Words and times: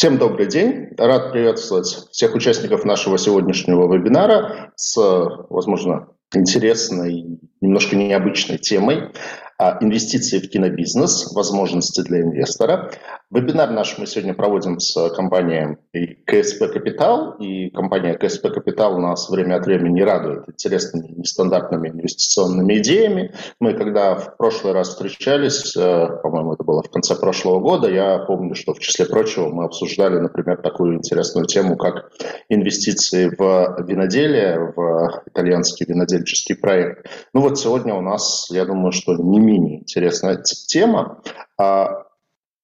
Всем 0.00 0.16
добрый 0.16 0.46
день. 0.46 0.94
Рад 0.96 1.30
приветствовать 1.30 2.08
всех 2.10 2.34
участников 2.34 2.86
нашего 2.86 3.18
сегодняшнего 3.18 3.94
вебинара 3.94 4.72
с, 4.74 4.96
возможно, 5.50 6.08
интересной, 6.34 7.38
немножко 7.60 7.96
необычной 7.96 8.56
темой. 8.56 9.10
А, 9.58 9.76
инвестиции 9.82 10.38
в 10.38 10.48
кинобизнес, 10.48 11.34
возможности 11.34 12.00
для 12.00 12.22
инвестора. 12.22 12.90
Вебинар 13.32 13.70
наш 13.70 13.96
мы 13.96 14.08
сегодня 14.08 14.34
проводим 14.34 14.80
с 14.80 15.08
компанией 15.10 15.76
КСП 16.26 16.72
Капитал, 16.72 17.36
и 17.38 17.70
компания 17.70 18.14
КСП 18.14 18.48
Капитал 18.52 18.98
нас 18.98 19.30
время 19.30 19.54
от 19.54 19.66
времени 19.66 20.00
радует 20.00 20.48
интересными 20.48 21.14
нестандартными 21.16 21.90
инвестиционными 21.90 22.78
идеями. 22.78 23.32
Мы 23.60 23.74
когда 23.74 24.16
в 24.16 24.36
прошлый 24.36 24.72
раз 24.72 24.88
встречались, 24.88 25.76
э, 25.76 26.08
по-моему, 26.24 26.54
это 26.54 26.64
было 26.64 26.82
в 26.82 26.90
конце 26.90 27.14
прошлого 27.14 27.60
года, 27.60 27.88
я 27.88 28.18
помню, 28.18 28.56
что 28.56 28.74
в 28.74 28.80
числе 28.80 29.06
прочего 29.06 29.48
мы 29.48 29.64
обсуждали, 29.64 30.18
например, 30.18 30.56
такую 30.56 30.96
интересную 30.96 31.46
тему, 31.46 31.76
как 31.76 32.10
инвестиции 32.48 33.28
в 33.28 33.84
виноделие, 33.86 34.72
в 34.74 35.22
итальянский 35.26 35.86
винодельческий 35.86 36.56
проект. 36.56 37.06
Ну 37.32 37.42
вот 37.42 37.60
сегодня 37.60 37.94
у 37.94 38.00
нас, 38.00 38.48
я 38.50 38.64
думаю, 38.64 38.90
что 38.90 39.14
не 39.14 39.38
менее 39.38 39.82
интересная 39.82 40.42
тема. 40.42 41.22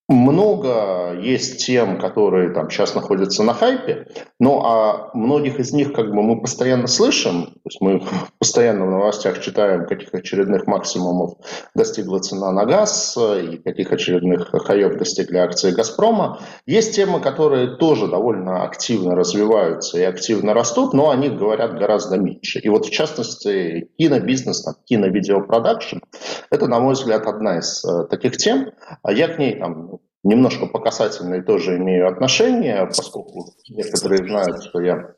Много 0.09 1.19
есть 1.21 1.67
тем, 1.67 1.99
которые 1.99 2.51
там 2.51 2.71
сейчас 2.71 2.95
находятся 2.95 3.43
на 3.43 3.55
хайпе, 3.55 4.07
но 4.39 4.65
а 4.65 5.11
многих 5.15 5.59
из 5.59 5.73
них 5.73 5.93
как 5.93 6.11
бы 6.11 6.23
мы 6.23 6.41
постоянно 6.41 6.87
слышим, 6.87 7.47
то 7.47 7.61
есть 7.65 7.81
мы 7.81 8.01
постоянно 8.39 8.87
в 8.87 8.91
новостях 8.91 9.41
читаем, 9.41 9.85
каких 9.87 10.15
очередных 10.15 10.69
максимумов 10.69 11.35
достигла 11.75 12.21
цена 12.21 12.53
на 12.53 12.67
газ 12.67 13.17
и 13.17 13.57
каких 13.57 13.91
очередных 13.91 14.51
хаев 14.51 14.97
достигли 14.97 15.39
акции 15.39 15.73
«Газпрома». 15.73 16.39
Есть 16.67 16.95
темы, 16.95 17.19
которые 17.19 17.77
тоже 17.77 18.07
довольно 18.07 18.63
активно 18.63 19.17
развиваются 19.17 19.99
и 19.99 20.03
активно 20.03 20.55
растут, 20.55 20.93
но 20.93 21.11
о 21.11 21.17
них 21.17 21.37
говорят 21.37 21.79
гораздо 21.79 22.17
меньше. 22.17 22.61
И 22.61 22.69
вот 22.69 22.87
в 22.87 22.91
частности 22.91 23.89
кинобизнес, 23.99 24.63
там, 24.63 24.75
киновидеопродакшн– 24.85 25.99
это, 26.51 26.69
на 26.69 26.79
мой 26.79 26.95
взгляд, 26.95 27.27
одна 27.27 27.59
из 27.59 27.85
э, 27.85 28.05
таких 28.09 28.37
тем. 28.37 28.71
А 29.03 29.13
я 29.13 29.27
к 29.27 29.39
ней 29.39 29.59
там, 29.59 29.96
немножко 30.27 30.67
по 30.67 30.79
касательной 30.79 31.43
тоже 31.43 31.77
имею 31.77 32.09
отношение, 32.09 32.87
поскольку 32.87 33.47
некоторые 33.69 34.27
знают, 34.27 34.63
что 34.65 34.81
я 34.81 35.15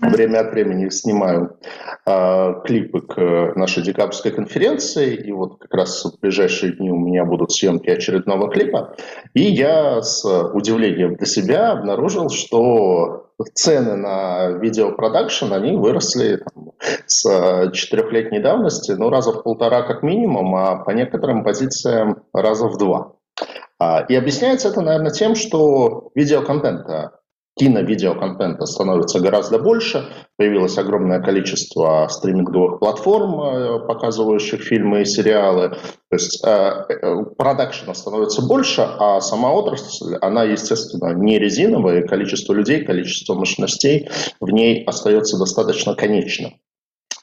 время 0.00 0.40
от 0.40 0.52
времени 0.52 0.88
снимаю 0.90 1.58
э, 2.06 2.54
клипы 2.64 3.00
к 3.00 3.52
нашей 3.56 3.82
декабрьской 3.82 4.32
конференции, 4.32 5.14
и 5.14 5.32
вот 5.32 5.58
как 5.58 5.72
раз 5.74 6.04
в 6.04 6.20
ближайшие 6.20 6.72
дни 6.72 6.90
у 6.90 6.98
меня 6.98 7.24
будут 7.24 7.52
съемки 7.52 7.88
очередного 7.88 8.50
клипа, 8.50 8.94
и 9.34 9.42
я 9.42 10.02
с 10.02 10.24
удивлением 10.52 11.16
для 11.16 11.26
себя 11.26 11.72
обнаружил, 11.72 12.28
что 12.28 13.30
цены 13.54 13.96
на 13.96 14.48
видеопродакшн, 14.50 15.52
они 15.52 15.76
выросли 15.76 16.36
там, 16.36 16.72
с 17.06 17.70
четырехлетней 17.72 18.40
давности, 18.40 18.92
ну, 18.92 19.10
раза 19.10 19.32
в 19.32 19.42
полтора 19.42 19.82
как 19.82 20.02
минимум, 20.02 20.54
а 20.56 20.76
по 20.84 20.90
некоторым 20.90 21.44
позициям 21.44 22.22
раза 22.32 22.68
в 22.68 22.78
два. 22.78 23.15
А, 23.78 24.00
и 24.08 24.14
объясняется 24.14 24.68
это, 24.68 24.80
наверное, 24.80 25.10
тем, 25.10 25.34
что 25.34 26.10
видеоконтента, 26.14 27.20
кино-видеоконтента 27.58 28.66
становится 28.66 29.20
гораздо 29.20 29.58
больше. 29.58 30.08
Появилось 30.36 30.76
огромное 30.78 31.20
количество 31.20 32.06
стриминговых 32.10 32.78
платформ, 32.78 33.40
э, 33.40 33.78
показывающих 33.86 34.62
фильмы 34.62 35.02
и 35.02 35.04
сериалы. 35.06 35.70
То 35.70 36.12
есть 36.12 36.42
э, 36.44 36.48
э, 36.48 37.24
продакшена 37.36 37.94
становится 37.94 38.42
больше, 38.42 38.82
а 38.82 39.20
сама 39.20 39.52
отрасль, 39.52 40.16
она, 40.20 40.44
естественно, 40.44 41.14
не 41.14 41.38
резиновая, 41.38 42.02
и 42.02 42.06
количество 42.06 42.52
людей, 42.52 42.84
количество 42.84 43.34
мощностей 43.34 44.08
в 44.40 44.50
ней 44.50 44.84
остается 44.84 45.38
достаточно 45.38 45.94
конечным. 45.94 46.54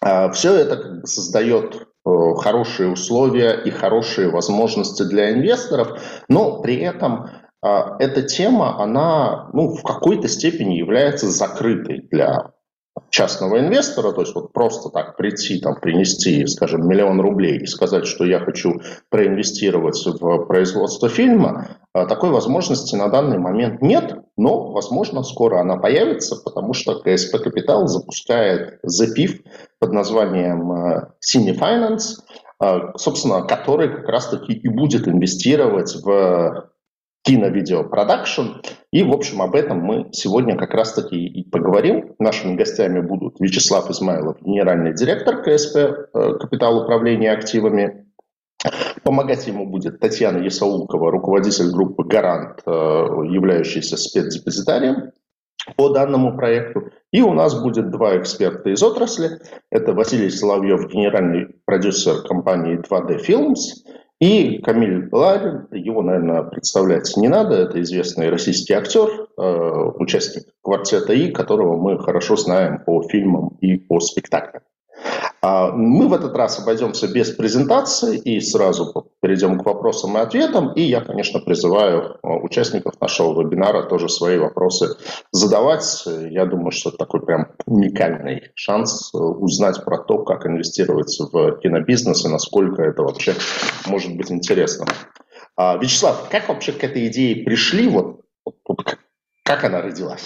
А, 0.02 0.32
Все 0.32 0.54
это 0.56 1.02
создает 1.06 1.88
хорошие 2.06 2.90
условия 2.90 3.54
и 3.54 3.70
хорошие 3.70 4.30
возможности 4.30 5.04
для 5.04 5.32
инвесторов, 5.32 6.00
но 6.28 6.62
при 6.62 6.78
этом 6.78 7.30
э, 7.62 7.68
эта 8.00 8.24
тема, 8.24 8.82
она 8.82 9.50
ну, 9.54 9.70
в 9.70 9.84
какой-то 9.84 10.28
степени 10.28 10.76
является 10.76 11.28
закрытой 11.30 12.02
для 12.12 12.52
частного 13.10 13.60
инвестора, 13.60 14.12
то 14.12 14.22
есть 14.22 14.36
вот 14.36 14.54
просто 14.54 14.90
так 14.90 15.18
прийти, 15.18 15.60
там, 15.60 15.80
принести, 15.80 16.46
скажем, 16.48 16.88
миллион 16.88 17.22
рублей 17.22 17.58
и 17.58 17.66
сказать, 17.66 18.06
что 18.06 18.24
я 18.24 18.40
хочу 18.40 18.82
проинвестировать 19.10 20.04
в 20.06 20.46
производство 20.46 21.10
фильма, 21.10 21.78
э, 21.94 22.06
такой 22.08 22.30
возможности 22.30 22.96
на 22.96 23.10
данный 23.10 23.40
момент 23.40 23.82
нет, 23.82 24.24
но, 24.38 24.72
возможно, 24.72 25.24
скоро 25.24 25.60
она 25.60 25.78
появится, 25.78 26.36
потому 26.44 26.74
что 26.74 27.00
КСП 27.02 27.44
Капитал 27.44 27.88
запускает 27.88 28.80
ZPIF 28.86 29.42
под 29.80 29.92
названием 29.92 30.72
Cine 31.22 31.58
Finance, 31.58 32.20
э, 32.64 32.98
собственно, 32.98 33.42
который 33.42 33.90
как 33.90 34.08
раз-таки 34.10 34.54
и 34.54 34.70
будет 34.70 35.08
инвестировать 35.08 35.96
в 36.04 36.70
кино-видео-продакшн. 37.24 38.62
И, 38.92 39.04
в 39.04 39.12
общем, 39.12 39.42
об 39.42 39.56
этом 39.56 39.80
мы 39.80 40.10
сегодня 40.12 40.58
как 40.58 40.74
раз-таки 40.74 41.26
и 41.26 41.50
поговорим. 41.50 42.16
Нашими 42.20 42.56
гостями 42.56 43.00
будут 43.00 43.40
Вячеслав 43.40 43.90
Измайлов, 43.90 44.42
генеральный 44.42 44.94
директор 44.94 45.42
КСП 45.42 45.76
э, 45.78 46.34
«Капитал 46.40 46.84
управления 46.84 47.32
активами». 47.32 48.08
Помогать 49.04 49.48
ему 49.48 49.66
будет 49.66 50.00
Татьяна 50.00 50.38
Ясаулкова, 50.38 51.12
руководитель 51.12 51.72
группы 51.72 52.04
«Гарант», 52.04 52.62
э, 52.66 52.70
являющийся 52.72 53.98
спецдепозитарием 53.98 55.12
по 55.78 55.90
данному 55.90 56.36
проекту. 56.36 56.90
И 57.12 57.22
у 57.22 57.34
нас 57.34 57.60
будет 57.62 57.90
два 57.90 58.18
эксперта 58.18 58.70
из 58.70 58.84
отрасли. 58.84 59.40
Это 59.72 59.94
Василий 59.94 60.30
Соловьев, 60.30 60.92
генеральный 60.92 61.56
продюсер 61.66 62.22
компании 62.28 62.78
2D 62.80 63.26
Films, 63.26 63.58
и 64.20 64.60
Камиль 64.60 65.10
Ларин, 65.12 65.68
его, 65.72 66.02
наверное, 66.02 66.44
представлять 66.44 67.12
не 67.18 67.28
надо, 67.28 67.56
это 67.56 67.82
известный 67.82 68.30
российский 68.30 68.74
актер, 68.74 69.28
э, 69.38 69.92
участник 69.96 70.46
квартета 70.62 71.14
И, 71.14 71.32
которого 71.32 71.78
мы 71.78 72.00
хорошо 72.00 72.36
знаем 72.36 72.84
по 72.86 73.04
фильмам 73.04 73.58
и 73.60 73.78
по 73.78 74.00
спектаклям. 74.00 74.64
А, 75.44 75.72
мы 75.74 76.08
в 76.08 76.14
этот 76.14 76.36
раз 76.38 76.58
обойдемся 76.60 77.12
без 77.12 77.32
презентации 77.32 78.18
и 78.18 78.40
сразу 78.40 79.12
перейдем 79.20 79.60
к 79.60 79.66
вопросам 79.66 80.18
и 80.18 80.22
ответам. 80.22 80.72
И 80.72 80.84
я, 80.84 81.02
конечно, 81.02 81.42
призываю 81.42 82.18
а, 82.22 82.38
участников 82.38 82.94
нашего 83.02 83.42
вебинара 83.42 83.84
тоже 83.84 84.08
свои 84.08 84.38
вопросы 84.38 84.96
задавать. 85.32 86.06
Я 86.06 86.46
думаю, 86.46 86.72
что 86.72 86.90
это 86.90 87.00
такой 87.00 87.26
прям 87.26 87.48
уникальный 87.66 88.52
шанс 88.56 89.14
э, 89.14 89.18
узнать 89.18 89.84
про 89.84 89.98
то, 89.98 90.20
как 90.24 90.46
инвестировать 90.46 91.20
в 91.20 91.60
кинобизнес 91.60 92.26
и 92.26 92.30
насколько 92.30 92.82
это 92.82 93.04
вообще 93.04 93.36
может 93.86 94.16
быть 94.16 94.32
интересно. 94.32 94.86
А, 95.58 95.76
Вячеслав, 95.76 96.30
как 96.30 96.48
вообще 96.48 96.72
к 96.72 96.86
этой 96.86 97.08
идее 97.08 97.44
пришли? 97.44 97.90
Вот, 97.90 98.22
вот 98.46 98.98
как 99.44 99.66
она 99.66 99.82
родилась? 99.82 100.24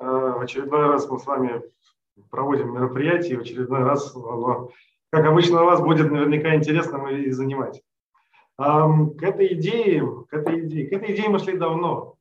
В 0.00 0.40
очередной 0.40 0.86
раз 0.86 1.06
мы 1.10 1.18
с 1.18 1.26
вами 1.26 1.60
проводим 2.30 2.74
мероприятие, 2.74 3.34
и 3.34 3.36
в 3.36 3.40
очередной 3.40 3.82
раз 3.84 4.14
оно, 4.14 4.70
как 5.10 5.26
обычно, 5.26 5.62
у 5.62 5.66
вас 5.66 5.80
будет 5.80 6.10
наверняка 6.10 6.54
интересным 6.54 7.08
и 7.08 7.30
занимать. 7.30 7.82
К 8.56 9.22
этой 9.22 9.54
идее, 9.54 10.24
к 10.28 10.34
этой 10.34 10.66
идее, 10.66 10.88
к 10.88 10.92
этой 10.92 11.14
идее 11.14 11.28
мы 11.28 11.38
шли 11.38 11.56
давно. 11.56 12.16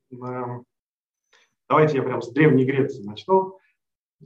Давайте 1.69 1.97
я 1.97 2.03
прям 2.03 2.21
с 2.21 2.29
Древней 2.29 2.63
Греции 2.63 3.03
начну. 3.03 3.57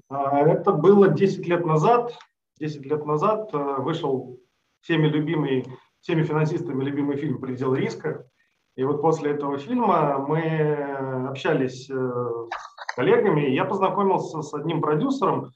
А, 0.10 0.48
это 0.48 0.72
было 0.72 1.08
10 1.08 1.48
лет 1.48 1.66
назад. 1.66 2.18
10 2.60 2.86
лет 2.86 3.06
назад 3.06 3.50
э, 3.54 3.76
вышел 3.80 4.40
всеми 4.82 5.08
любимый, 5.08 5.66
всеми 6.02 6.24
финансистами 6.24 6.84
любимый 6.84 7.18
фильм 7.18 7.40
«Предел 7.42 7.74
риска». 7.74 8.28
И 8.76 8.84
вот 8.84 9.02
после 9.02 9.32
этого 9.32 9.58
фильма 9.58 10.20
мы 10.20 11.28
общались 11.30 11.90
э, 11.90 11.94
с 11.94 12.96
коллегами, 12.96 13.48
и 13.48 13.56
я 13.56 13.66
познакомился 13.66 14.42
с 14.44 14.54
одним 14.54 14.82
продюсером, 14.82 15.52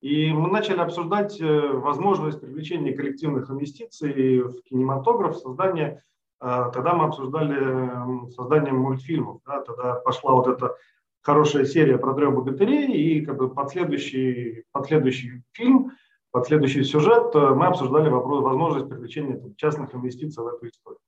и 0.00 0.32
мы 0.32 0.50
начали 0.50 0.78
обсуждать 0.78 1.40
э, 1.40 1.68
возможность 1.68 2.40
привлечения 2.40 2.92
коллективных 2.92 3.50
инвестиций 3.50 4.40
в 4.42 4.62
кинематограф, 4.62 5.36
создание. 5.36 6.04
Э, 6.40 6.70
тогда 6.72 6.94
мы 6.94 7.06
обсуждали 7.06 8.30
создание 8.30 8.72
мультфильмов. 8.72 9.40
Да, 9.46 9.62
тогда 9.62 9.94
пошла 9.94 10.34
вот 10.34 10.48
эта 10.48 10.76
хорошая 11.22 11.64
серия 11.64 11.98
про 11.98 12.14
трех 12.14 12.34
богатырей 12.34 12.92
и 12.92 13.24
как 13.24 13.38
бы 13.38 13.48
последующий, 13.52 14.64
последующий 14.70 15.42
фильм, 15.52 15.92
последующий 16.30 16.84
сюжет 16.84 17.34
э, 17.34 17.54
мы 17.54 17.66
обсуждали 17.66 18.10
вопрос, 18.10 18.42
возможность 18.42 18.88
привлечения 18.90 19.38
там, 19.38 19.54
частных 19.56 19.94
инвестиций 19.94 20.44
в 20.44 20.48
эту 20.48 20.68
историю. 20.68 21.00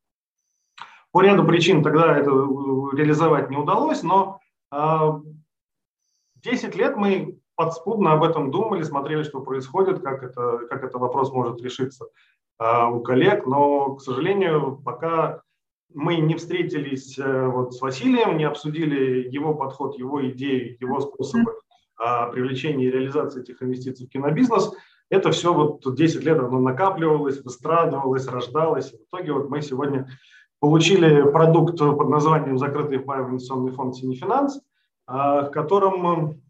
По 1.12 1.20
ряду 1.20 1.44
причин 1.44 1.82
тогда 1.82 2.16
это 2.16 2.30
реализовать 2.30 3.50
не 3.50 3.56
удалось, 3.56 4.02
но 4.02 4.40
10 6.42 6.76
лет 6.76 6.96
мы 6.96 7.38
подспудно 7.58 8.12
об 8.12 8.22
этом 8.22 8.52
думали, 8.52 8.84
смотрели, 8.84 9.24
что 9.24 9.40
происходит, 9.40 10.00
как 10.00 10.22
это, 10.22 10.60
как 10.70 10.84
это 10.84 10.96
вопрос 10.98 11.32
может 11.32 11.60
решиться 11.60 12.06
а, 12.56 12.88
у 12.88 13.02
коллег, 13.02 13.46
но, 13.46 13.96
к 13.96 14.00
сожалению, 14.00 14.80
пока 14.84 15.42
мы 15.92 16.18
не 16.18 16.36
встретились 16.36 17.18
э, 17.18 17.46
вот 17.46 17.74
с 17.74 17.80
Василием, 17.80 18.36
не 18.36 18.44
обсудили 18.44 19.28
его 19.28 19.54
подход, 19.54 19.98
его 19.98 20.24
идеи, 20.30 20.76
его 20.78 21.00
способы 21.00 21.52
а, 21.96 22.28
привлечения 22.28 22.84
и 22.84 22.90
реализации 22.92 23.40
этих 23.40 23.60
инвестиций 23.60 24.06
в 24.06 24.10
кинобизнес, 24.10 24.70
это 25.10 25.32
все 25.32 25.52
вот 25.52 25.82
10 25.82 26.22
лет 26.22 26.38
оно 26.38 26.60
накапливалось, 26.60 27.42
выстрадывалось, 27.42 28.28
рождалось. 28.28 28.92
В 28.92 29.02
итоге 29.08 29.32
вот 29.32 29.50
мы 29.50 29.62
сегодня 29.62 30.08
получили 30.60 31.22
продукт 31.22 31.78
под 31.78 32.08
названием 32.08 32.56
«Закрытый 32.56 33.00
паевый 33.00 33.30
инвестиционный 33.30 33.72
фонд 33.72 33.96
Синефинанс», 33.96 34.60
а, 35.06 35.46
в 35.46 35.50
котором 35.50 36.40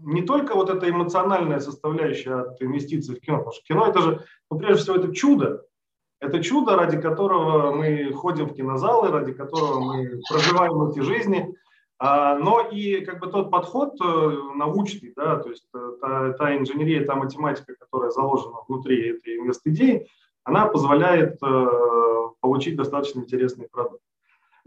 не 0.00 0.22
только 0.22 0.54
вот 0.54 0.70
эта 0.70 0.88
эмоциональная 0.88 1.60
составляющая 1.60 2.34
от 2.34 2.62
инвестиций 2.62 3.16
в 3.16 3.20
кино, 3.20 3.38
потому 3.38 3.52
что 3.52 3.64
кино 3.64 3.86
это 3.86 4.00
же, 4.00 4.24
ну, 4.50 4.58
прежде 4.58 4.82
всего, 4.82 4.96
это 4.96 5.14
чудо, 5.14 5.64
это 6.20 6.42
чудо, 6.42 6.76
ради 6.76 7.00
которого 7.00 7.72
мы 7.72 8.12
ходим 8.12 8.46
в 8.46 8.54
кинозалы, 8.54 9.10
ради 9.10 9.32
которого 9.32 9.80
мы 9.80 10.20
проживаем 10.28 10.82
эти 10.90 11.00
жизни, 11.00 11.54
а, 12.00 12.36
но 12.36 12.60
и 12.60 13.04
как 13.04 13.20
бы 13.20 13.26
тот 13.28 13.50
подход 13.50 13.94
э, 14.00 14.30
научный, 14.54 15.12
да, 15.16 15.36
то 15.36 15.50
есть 15.50 15.66
э, 15.74 15.92
та, 16.00 16.32
та 16.34 16.56
инженерия, 16.56 17.04
та 17.04 17.16
математика, 17.16 17.74
которая 17.74 18.10
заложена 18.10 18.58
внутри 18.68 19.16
этой 19.16 19.36
инвест-идеи, 19.38 20.06
она 20.44 20.66
позволяет 20.66 21.42
э, 21.42 21.66
получить 22.40 22.76
достаточно 22.76 23.20
интересный 23.20 23.68
продукт. 23.68 24.00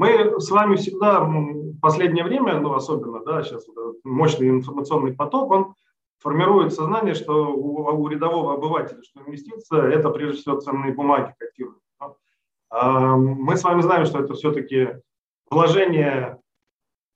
Мы 0.02 0.42
с 0.42 0.50
вами 0.50 0.78
всегда 0.78 1.20
в 1.20 1.80
последнее 1.80 2.24
время, 2.24 2.60
ну 2.60 2.74
особенно, 2.74 3.24
да, 3.24 3.44
сейчас 3.44 3.68
мощный 4.04 4.50
информационный 4.50 5.14
поток, 5.14 5.52
он 5.52 5.76
формирует 6.18 6.74
сознание, 6.74 7.14
что 7.14 7.54
у, 7.54 7.84
у 7.84 8.08
рядового 8.08 8.56
обывателя, 8.56 9.04
что 9.04 9.22
инвестиция– 9.22 9.92
это 9.92 10.10
прежде 10.10 10.42
всего 10.42 10.60
ценные 10.60 10.92
бумаги 10.92 11.36
котируют. 11.38 11.84
А, 12.72 13.16
мы 13.16 13.56
с 13.56 13.64
вами 13.64 13.82
знаем, 13.82 14.06
что 14.06 14.18
это 14.18 14.34
все-таки 14.34 14.90
вложение 15.52 16.42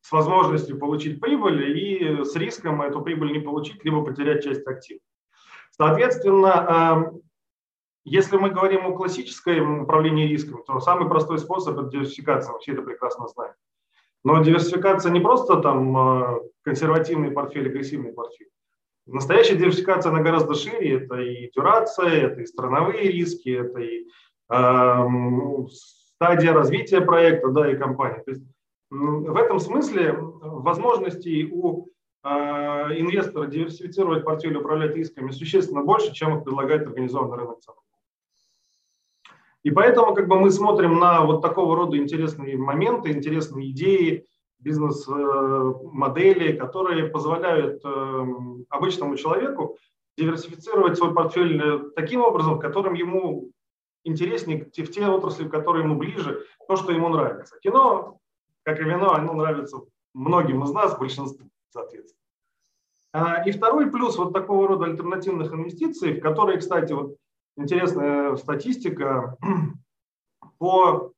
с 0.01 0.11
возможностью 0.11 0.77
получить 0.77 1.19
прибыль 1.19 1.75
и 1.75 2.23
с 2.23 2.35
риском 2.35 2.83
эту 2.83 3.01
прибыль 3.01 3.31
не 3.31 3.39
получить, 3.39 3.83
либо 3.83 4.05
потерять 4.05 4.43
часть 4.43 4.67
активов. 4.67 5.01
Соответственно, 5.71 6.53
а, 6.53 7.11
если 8.05 8.37
мы 8.37 8.51
говорим 8.51 8.85
о 8.85 8.95
классическом 8.95 9.81
управлении 9.81 10.27
риском, 10.27 10.63
то 10.63 10.79
самый 10.79 11.09
простой 11.09 11.39
способ– 11.39 11.77
это 11.79 11.89
диверсификация, 11.89 12.53
мы 12.53 12.59
все 12.59 12.73
это 12.73 12.83
прекрасно 12.83 13.27
знаем. 13.27 13.53
Но 14.23 14.43
диверсификация 14.43 15.11
не 15.11 15.19
просто 15.19 15.57
там 15.57 15.97
а, 15.97 16.39
консервативный 16.61 17.31
портфель, 17.31 17.67
агрессивный 17.67 18.13
портфель. 18.13 18.49
Настоящая 19.07 19.55
диверсификация, 19.55 20.11
она 20.11 20.21
гораздо 20.21 20.53
шире. 20.53 20.97
Это 20.97 21.19
и 21.19 21.51
дюрация, 21.51 22.09
это 22.09 22.41
и 22.41 22.45
страновые 22.45 23.11
риски, 23.11 23.49
это 23.49 23.79
и 23.79 24.07
э, 24.49 25.67
стадия 25.69 26.53
развития 26.53 27.01
проекта, 27.01 27.49
да, 27.49 27.71
и 27.71 27.77
компании. 27.77 28.23
То 28.23 28.31
есть 28.31 28.43
в 28.89 29.35
этом 29.35 29.59
смысле 29.59 30.13
возможностей 30.17 31.47
у 31.51 31.85
э, 32.23 32.29
инвестора 32.29 33.45
диверсифицировать 33.45 34.25
портфель 34.25 34.57
управлять 34.57 34.95
рисками 34.95 35.29
существенно 35.29 35.83
больше, 35.83 36.11
чем 36.11 36.37
их 36.37 36.43
предлагает 36.43 36.87
организованный 36.87 37.37
рынок 37.37 37.59
ценных 37.59 37.84
и 39.65 39.71
поэтому 39.71 40.13
как 40.13 40.27
бы 40.27 40.39
мы 40.39 40.51
смотрим 40.51 40.99
на 40.99 41.25
вот 41.25 41.41
такого 41.41 41.75
рода 41.75 41.97
интересные 41.97 42.55
моменты, 42.55 43.09
интересные 43.09 43.71
идеи, 43.71 44.27
бизнес-модели, 44.59 46.55
которые 46.55 47.07
позволяют 47.07 47.83
эм, 47.83 48.67
обычному 48.69 49.15
человеку 49.17 49.79
диверсифицировать 50.19 50.99
свой 50.99 51.15
портфель 51.15 51.59
э, 51.59 51.79
таким 51.95 52.21
образом, 52.21 52.59
которым 52.59 52.93
ему 52.93 53.49
интереснее, 54.03 54.65
в 54.65 54.71
те 54.71 55.07
отрасли, 55.07 55.49
которые 55.49 55.83
ему 55.83 55.95
ближе, 55.95 56.45
то, 56.67 56.75
что 56.75 56.91
ему 56.91 57.09
нравится. 57.09 57.57
Кино, 57.59 58.19
как 58.61 58.79
и 58.79 58.83
вино, 58.83 59.13
оно 59.15 59.33
нравится 59.33 59.79
многим 60.13 60.63
из 60.63 60.71
нас, 60.73 60.95
большинству, 60.95 61.49
соответственно. 61.69 62.21
А, 63.13 63.43
и 63.43 63.51
второй 63.51 63.89
плюс 63.89 64.15
вот 64.15 64.31
такого 64.31 64.67
рода 64.67 64.85
альтернативных 64.85 65.51
инвестиций, 65.51 66.13
в 66.13 66.21
которые, 66.21 66.59
кстати, 66.59 66.93
вот 66.93 67.15
интересная 67.57 68.35
статистика 68.35 69.37
по 70.57 71.11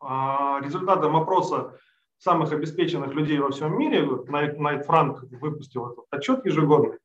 а, 0.00 0.60
результатам 0.62 1.16
опроса 1.16 1.78
самых 2.18 2.52
обеспеченных 2.52 3.12
людей 3.14 3.38
во 3.38 3.50
всем 3.50 3.78
мире, 3.78 4.06
Найт 4.26 4.86
Франк 4.86 5.22
выпустил 5.30 5.92
этот 5.92 6.04
отчет 6.10 6.44
ежегодный, 6.46 6.98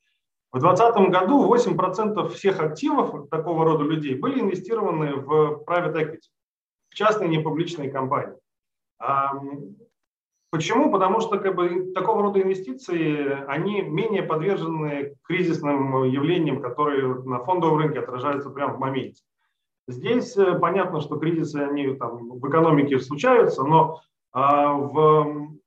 в 0.51 0.59
2020 0.59 1.11
году 1.11 1.53
8% 1.53 2.27
всех 2.29 2.59
активов 2.59 3.29
такого 3.29 3.63
рода 3.63 3.85
людей 3.85 4.15
были 4.15 4.41
инвестированы 4.41 5.15
в 5.15 5.63
private 5.65 5.95
equity, 5.95 6.27
в 6.89 6.95
частные 6.95 7.29
непубличные 7.29 7.89
компании. 7.89 8.37
Почему? 10.51 10.91
Потому 10.91 11.21
что 11.21 11.39
как 11.39 11.55
бы, 11.55 11.93
такого 11.93 12.23
рода 12.23 12.41
инвестиции, 12.41 13.41
они 13.47 13.81
менее 13.81 14.21
подвержены 14.21 15.15
кризисным 15.23 16.03
явлениям, 16.03 16.61
которые 16.61 17.15
на 17.23 17.39
фондовом 17.39 17.77
рынке 17.77 17.99
отражаются 17.99 18.49
прямо 18.49 18.73
в 18.73 18.79
моменте. 18.79 19.23
Здесь 19.87 20.35
э, 20.37 20.59
понятно, 20.59 20.99
что 20.99 21.17
кризисы 21.17 21.55
они 21.55 21.95
там, 21.95 22.37
в 22.37 22.49
экономике 22.49 22.99
случаются, 22.99 23.63
но 23.63 24.01
а, 24.33 24.73
в 24.73 25.57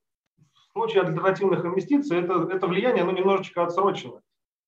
случае 0.72 1.02
альтернативных 1.04 1.64
инвестиций 1.64 2.18
это, 2.18 2.46
это 2.52 2.66
влияние 2.66 3.04
оно 3.04 3.12
немножечко 3.12 3.64
отсрочено. 3.64 4.20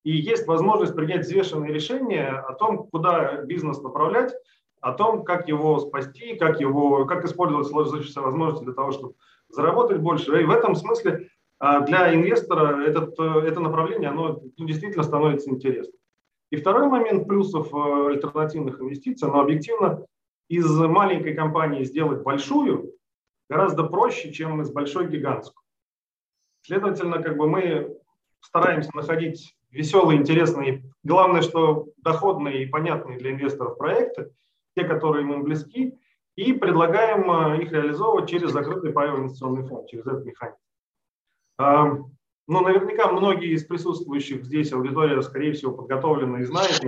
И 0.02 0.12
есть 0.16 0.46
возможность 0.46 0.94
принять 0.94 1.26
взвешенные 1.26 1.72
решения 1.72 2.28
о 2.28 2.54
том, 2.54 2.88
куда 2.88 3.42
бизнес 3.42 3.82
направлять, 3.82 4.32
о 4.80 4.92
том, 4.92 5.24
как 5.24 5.48
его 5.48 5.78
спасти, 5.80 6.36
как, 6.36 6.60
его, 6.60 7.04
как 7.04 7.24
использовать 7.24 7.66
сложившиеся 7.66 8.20
возможности 8.20 8.64
для 8.64 8.74
того, 8.74 8.92
чтобы 8.92 9.14
заработать 9.48 9.98
больше. 9.98 10.40
И 10.40 10.44
в 10.44 10.50
этом 10.50 10.74
смысле 10.74 11.28
а, 11.58 11.80
для 11.80 12.14
инвестора 12.14 12.82
этот, 12.84 13.18
это 13.18 13.60
направление 13.60 14.10
оно 14.10 14.40
действительно 14.58 15.02
становится 15.02 15.50
интересным. 15.50 15.98
И 16.50 16.56
второй 16.56 16.88
момент 16.88 17.26
плюсов 17.26 17.74
э, 17.74 18.06
альтернативных 18.08 18.80
инвестиций, 18.80 19.28
но 19.28 19.40
объективно 19.40 20.06
из 20.48 20.70
маленькой 20.78 21.34
компании 21.34 21.82
сделать 21.82 22.22
большую 22.22 22.92
гораздо 23.48 23.84
проще, 23.84 24.32
чем 24.32 24.60
из 24.62 24.70
большой 24.70 25.08
гигантскую. 25.08 25.62
Следовательно, 26.62 27.20
как 27.22 27.36
бы 27.36 27.48
мы 27.48 27.96
стараемся 28.40 28.94
находить 28.94 29.56
веселые, 29.70 30.20
интересные, 30.20 30.82
главное, 31.02 31.42
что 31.42 31.88
доходные 31.98 32.62
и 32.62 32.66
понятные 32.66 33.18
для 33.18 33.32
инвесторов 33.32 33.76
проекты, 33.76 34.30
те, 34.76 34.84
которые 34.84 35.22
им 35.22 35.42
близки, 35.42 35.98
и 36.36 36.52
предлагаем 36.52 37.30
э, 37.30 37.62
их 37.62 37.72
реализовывать 37.72 38.28
через 38.28 38.52
закрытый 38.52 38.92
паевый 38.92 39.20
инвестиционный 39.20 39.66
фонд, 39.66 39.88
через 39.88 40.06
этот 40.06 40.24
механизм. 40.24 40.58
Ну, 42.48 42.60
наверняка 42.60 43.10
многие 43.10 43.54
из 43.54 43.64
присутствующих 43.64 44.44
здесь 44.44 44.72
аудитория, 44.72 45.20
скорее 45.22 45.52
всего, 45.52 45.72
подготовлена 45.72 46.40
и 46.40 46.44
знает. 46.44 46.80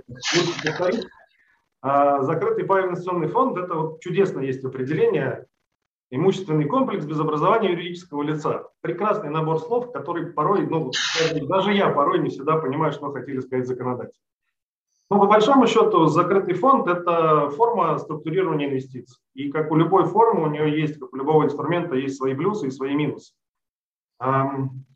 А, 1.80 2.22
закрытый 2.22 2.64
паевый 2.64 2.90
инвестиционный 2.90 3.28
фонд– 3.28 3.56
это 3.58 3.74
вот 3.74 4.00
чудесно 4.00 4.40
есть 4.40 4.64
определение. 4.64 5.46
Имущественный 6.10 6.66
комплекс 6.66 7.04
без 7.04 7.20
образования 7.20 7.72
юридического 7.72 8.22
лица. 8.22 8.68
Прекрасный 8.80 9.30
набор 9.30 9.58
слов, 9.58 9.92
который 9.92 10.32
порой, 10.32 10.66
ну, 10.66 10.90
даже 11.42 11.72
я 11.72 11.90
порой 11.90 12.20
не 12.20 12.30
всегда 12.30 12.56
понимаю, 12.56 12.92
что 12.92 13.12
хотели 13.12 13.40
сказать 13.40 13.66
законодатели. 13.66 14.18
Но 15.10 15.18
по 15.18 15.26
большому 15.26 15.66
счету 15.66 16.06
закрытый 16.06 16.54
фонд– 16.54 16.86
это 16.88 17.48
форма 17.50 17.96
структурирования 17.98 18.68
инвестиций. 18.68 19.18
И 19.34 19.50
как 19.50 19.70
у 19.70 19.76
любой 19.76 20.04
формы, 20.04 20.42
у 20.42 20.50
нее 20.50 20.78
есть, 20.78 20.98
как 20.98 21.12
у 21.12 21.16
любого 21.16 21.44
инструмента, 21.44 21.94
есть 21.94 22.16
свои 22.18 22.34
плюсы 22.34 22.66
и 22.66 22.70
свои 22.70 22.94
минусы. 22.94 23.32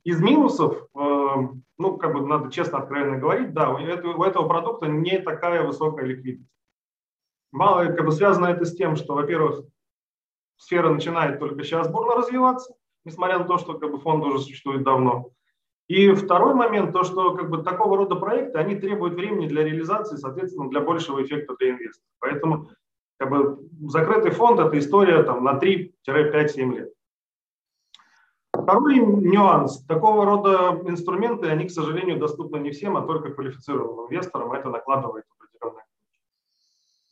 Из 0.04 0.20
минусов, 0.20 0.86
ну, 0.92 1.96
как 1.96 2.12
бы 2.12 2.26
надо 2.26 2.50
честно, 2.50 2.78
откровенно 2.78 3.16
говорить, 3.18 3.54
да, 3.54 3.70
у 3.70 3.78
этого 3.78 4.46
продукта 4.46 4.86
не 4.86 5.18
такая 5.18 5.64
высокая 5.66 6.04
ликвидность. 6.04 6.50
Мало, 7.50 7.84
как 7.86 8.04
бы 8.04 8.12
связано 8.12 8.46
это 8.46 8.64
с 8.64 8.74
тем, 8.74 8.96
что, 8.96 9.14
во-первых, 9.14 9.64
сфера 10.56 10.90
начинает 10.90 11.38
только 11.38 11.62
сейчас 11.64 11.88
бурно 11.88 12.16
развиваться, 12.16 12.74
несмотря 13.04 13.38
на 13.38 13.44
то, 13.44 13.58
что 13.58 13.78
как 13.78 13.90
бы, 13.90 13.98
фонд 13.98 14.24
уже 14.24 14.40
существует 14.40 14.82
давно. 14.82 15.30
И 15.92 16.14
второй 16.14 16.54
момент, 16.54 16.94
то, 16.94 17.04
что 17.04 17.34
как 17.34 17.50
бы, 17.50 17.62
такого 17.62 17.98
рода 17.98 18.14
проекты, 18.14 18.56
они 18.56 18.76
требуют 18.76 19.12
времени 19.12 19.46
для 19.46 19.62
реализации, 19.62 20.16
соответственно, 20.16 20.70
для 20.70 20.80
большего 20.80 21.22
эффекта 21.22 21.54
для 21.58 21.72
инвестора. 21.72 22.08
Поэтому 22.18 22.70
как 23.18 23.28
бы, 23.28 23.58
закрытый 23.90 24.30
фонд– 24.30 24.58
это 24.60 24.78
история 24.78 25.22
там, 25.22 25.44
на 25.44 25.58
3-5-7 25.58 26.74
лет. 26.74 26.92
Второй 28.54 29.00
нюанс. 29.00 29.84
Такого 29.84 30.24
рода 30.24 30.80
инструменты, 30.86 31.48
они, 31.48 31.66
к 31.66 31.70
сожалению, 31.70 32.18
доступны 32.18 32.56
не 32.56 32.70
всем, 32.70 32.96
а 32.96 33.02
только 33.02 33.28
квалифицированным 33.28 34.06
инвесторам. 34.06 34.50
Это 34.52 34.70
накладывает 34.70 35.26
определенные 35.36 35.84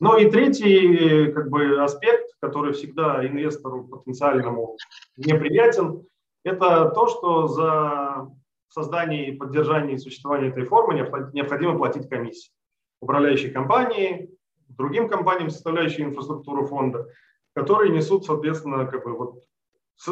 ну 0.02 0.16
и 0.16 0.30
третий 0.30 1.30
как 1.32 1.50
бы, 1.50 1.82
аспект, 1.82 2.30
который 2.40 2.72
всегда 2.72 3.26
инвестору 3.26 3.84
потенциальному 3.84 4.78
неприятен, 5.18 6.06
это 6.42 6.88
то, 6.94 7.06
что 7.08 7.48
за 7.48 8.30
создание 8.70 9.28
и 9.28 9.36
поддержание 9.36 9.96
и 9.96 9.98
существование 9.98 10.50
этой 10.50 10.64
формы 10.64 10.94
необходимо 10.94 11.76
платить 11.76 12.08
комиссии. 12.08 12.52
Управляющей 13.00 13.50
компании, 13.50 14.30
другим 14.68 15.08
компаниям, 15.08 15.50
составляющим 15.50 16.06
инфраструктуру 16.06 16.66
фонда, 16.66 17.06
которые 17.54 17.92
несут, 17.92 18.24
соответственно, 18.24 18.86
как 18.86 19.04
бы 19.04 19.16
вот 19.16 19.42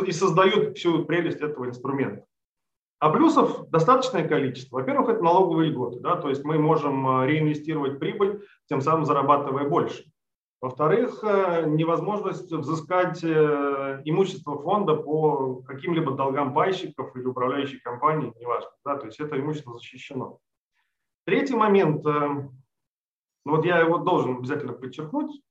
и 0.05 0.13
создают 0.13 0.77
всю 0.77 1.05
прелесть 1.05 1.41
этого 1.41 1.67
инструмента. 1.67 2.25
А 2.99 3.11
плюсов 3.11 3.71
достаточное 3.71 4.27
количество. 4.27 4.77
Во-первых, 4.77 5.09
это 5.09 5.23
налоговые 5.23 5.71
льготы, 5.71 6.01
да, 6.01 6.17
то 6.17 6.29
есть 6.29 6.45
мы 6.45 6.59
можем 6.59 7.23
э, 7.23 7.27
реинвестировать 7.29 8.01
прибыль, 8.01 8.45
тем 8.69 8.81
самым 8.81 9.05
зарабатывая 9.05 9.69
больше. 9.69 10.05
Во-вторых, 10.61 11.23
э, 11.23 11.67
невозможность 11.67 12.51
взыскать 12.51 13.23
э, 13.23 14.03
имущество 14.05 14.61
фонда 14.61 14.97
по 14.97 15.63
каким-либо 15.63 16.13
долгам 16.13 16.53
пайщиков 16.53 17.15
или 17.15 17.25
управляющей 17.25 17.79
компании, 17.81 18.33
неважно. 18.41 18.71
Да, 18.85 18.97
то 18.97 19.07
есть 19.07 19.21
это 19.21 19.39
имущество 19.39 19.75
защищено. 19.75 20.39
Третий 21.25 21.55
момент, 21.55 22.05
ну 22.05 22.51
вот 23.45 23.65
я 23.67 23.81
его 23.81 23.99
должен 23.99 24.39
обязательно 24.39 24.73
подчеркнуть, 24.73 25.43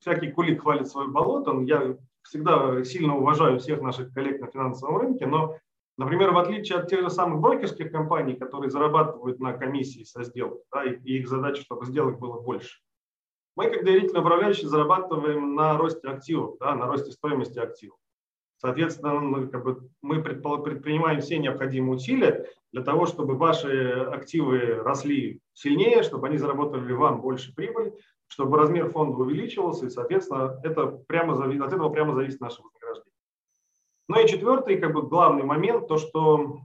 всякий 0.00 0.30
кулик 0.30 0.62
хвалит 0.62 0.86
свое 0.86 1.08
болото, 1.08 1.60
я 1.62 1.98
всегда 2.22 2.84
сильно 2.84 3.16
уважаю 3.16 3.58
всех 3.58 3.82
наших 3.82 4.14
коллег 4.14 4.40
на 4.40 4.46
финансовом 4.46 4.98
рынке, 4.98 5.26
но 5.26 5.56
Например, 5.98 6.32
в 6.32 6.38
отличие 6.38 6.78
от 6.78 6.88
тех 6.88 7.00
же 7.00 7.10
самых 7.10 7.40
брокерских 7.40 7.90
компаний, 7.90 8.34
которые 8.34 8.70
зарабатывают 8.70 9.40
на 9.40 9.54
комиссии 9.54 10.04
со 10.04 10.24
сделок, 10.24 10.60
да, 10.70 10.84
и 10.84 10.98
их 11.04 11.26
задача, 11.26 11.62
чтобы 11.62 11.86
сделок 11.86 12.18
было 12.18 12.38
больше, 12.38 12.80
мы, 13.56 13.70
как 13.70 13.84
доверительно 13.84 14.20
управляющие, 14.20 14.68
зарабатываем 14.68 15.54
на 15.54 15.76
росте 15.78 16.08
активов, 16.08 16.56
да, 16.60 16.74
на 16.74 16.86
росте 16.86 17.10
стоимости 17.10 17.58
активов. 17.58 17.98
Соответственно, 18.58 19.14
мы, 19.14 19.48
как 19.48 19.64
бы, 19.64 19.88
мы 20.02 20.22
предпринимаем 20.22 21.20
все 21.20 21.38
необходимые 21.38 21.96
усилия 21.96 22.48
для 22.72 22.82
того, 22.82 23.06
чтобы 23.06 23.36
ваши 23.36 23.90
активы 24.12 24.76
росли 24.76 25.40
сильнее, 25.52 26.02
чтобы 26.02 26.28
они 26.28 26.38
заработали 26.38 26.92
вам 26.92 27.20
больше 27.20 27.54
прибыли, 27.54 27.94
чтобы 28.28 28.58
размер 28.58 28.90
фонда 28.90 29.18
увеличивался, 29.18 29.86
и, 29.86 29.90
соответственно, 29.90 30.58
это 30.62 30.86
прямо, 30.86 31.34
от 31.34 31.72
этого 31.72 31.90
прямо 31.90 32.14
зависит 32.14 32.40
наше 32.40 32.62
вознаграждение. 32.62 33.12
Ну 34.08 34.20
и 34.20 34.28
четвертый, 34.28 34.78
как 34.78 34.92
бы 34.92 35.02
главный 35.02 35.44
момент, 35.44 35.88
то, 35.88 35.98
что 35.98 36.60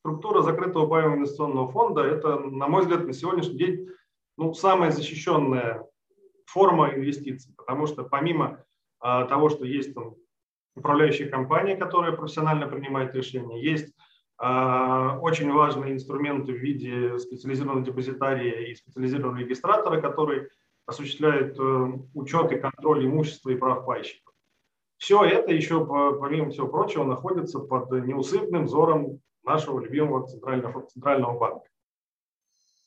структура 0.00 0.42
закрытого 0.42 0.86
паевого 0.86 1.16
инвестиционного 1.16 1.70
фонда– 1.70 2.02
это, 2.02 2.38
на 2.38 2.68
мой 2.68 2.82
взгляд, 2.82 3.06
на 3.06 3.12
сегодняшний 3.12 3.58
день 3.58 3.88
ну, 4.38 4.54
самая 4.54 4.92
защищенная 4.92 5.84
форма 6.46 6.94
инвестиций, 6.94 7.52
потому 7.56 7.86
что 7.86 8.04
помимо 8.04 8.64
а, 9.00 9.26
того, 9.26 9.50
что 9.50 9.66
есть 9.66 9.92
там, 9.94 10.14
управляющая 10.76 11.28
компания, 11.28 11.76
которая 11.76 12.12
профессионально 12.12 12.68
принимает 12.68 13.14
решения, 13.14 13.60
есть 13.60 13.92
а, 14.38 15.18
очень 15.18 15.52
важные 15.52 15.92
инструменты 15.92 16.52
в 16.52 16.56
виде 16.56 17.18
специализированного 17.18 17.84
депозитария 17.84 18.68
и 18.68 18.74
специализированного 18.76 19.40
регистратора, 19.40 20.00
который 20.00 20.48
осуществляет 20.86 21.58
э, 21.58 21.92
учет 22.14 22.50
и 22.50 22.56
контроль 22.56 23.04
имущества 23.04 23.50
и 23.50 23.56
прав 23.56 23.84
пайщиков. 23.84 24.32
Все 24.96 25.22
это 25.22 25.52
еще, 25.52 25.84
помимо 25.84 26.48
всего 26.48 26.66
прочего, 26.66 27.04
находится 27.04 27.58
под 27.58 27.90
неусыпным 27.90 28.64
взором 28.64 29.20
нашего 29.44 29.80
любимого 29.80 30.26
центрального, 30.26 30.86
центрального 30.86 31.38
банка, 31.38 31.68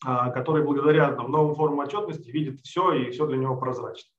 который 0.04 0.64
благодаря 0.64 1.12
там, 1.14 1.32
новым 1.32 1.56
формам 1.56 1.80
отчетности 1.80 2.30
видит 2.30 2.62
все, 2.62 2.94
и 2.94 3.12
все 3.12 3.28
для 3.28 3.38
него 3.38 3.56
прозрачно. 3.56 4.10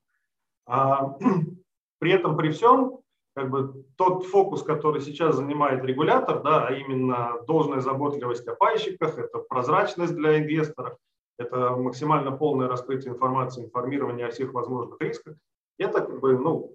А, 0.67 1.17
при 1.99 2.13
этом, 2.13 2.37
при 2.37 2.51
всем, 2.51 3.01
как 3.35 3.51
бы 3.51 3.85
тот 3.97 4.27
фокус, 4.27 4.63
который 4.63 5.01
сейчас 5.01 5.37
занимает 5.37 5.85
регулятор, 5.85 6.43
да, 6.43 6.67
а 6.67 6.73
именно 6.73 7.41
должная 7.47 7.81
заботливость 7.81 8.47
о 8.47 8.55
пайщиках, 8.55 9.19
это 9.19 9.39
прозрачность 9.39 10.15
для 10.15 10.39
инвесторов, 10.39 10.97
это 11.39 11.71
максимально 11.77 12.33
полное 12.33 12.69
раскрытие 12.69 13.15
информации, 13.15 13.65
информирование 13.65 14.27
о 14.27 14.31
всех 14.31 14.53
возможных 14.53 15.01
рисках, 15.01 15.37
это 15.79 16.01
как 16.01 16.21
бы, 16.21 16.39
ну, 16.39 16.75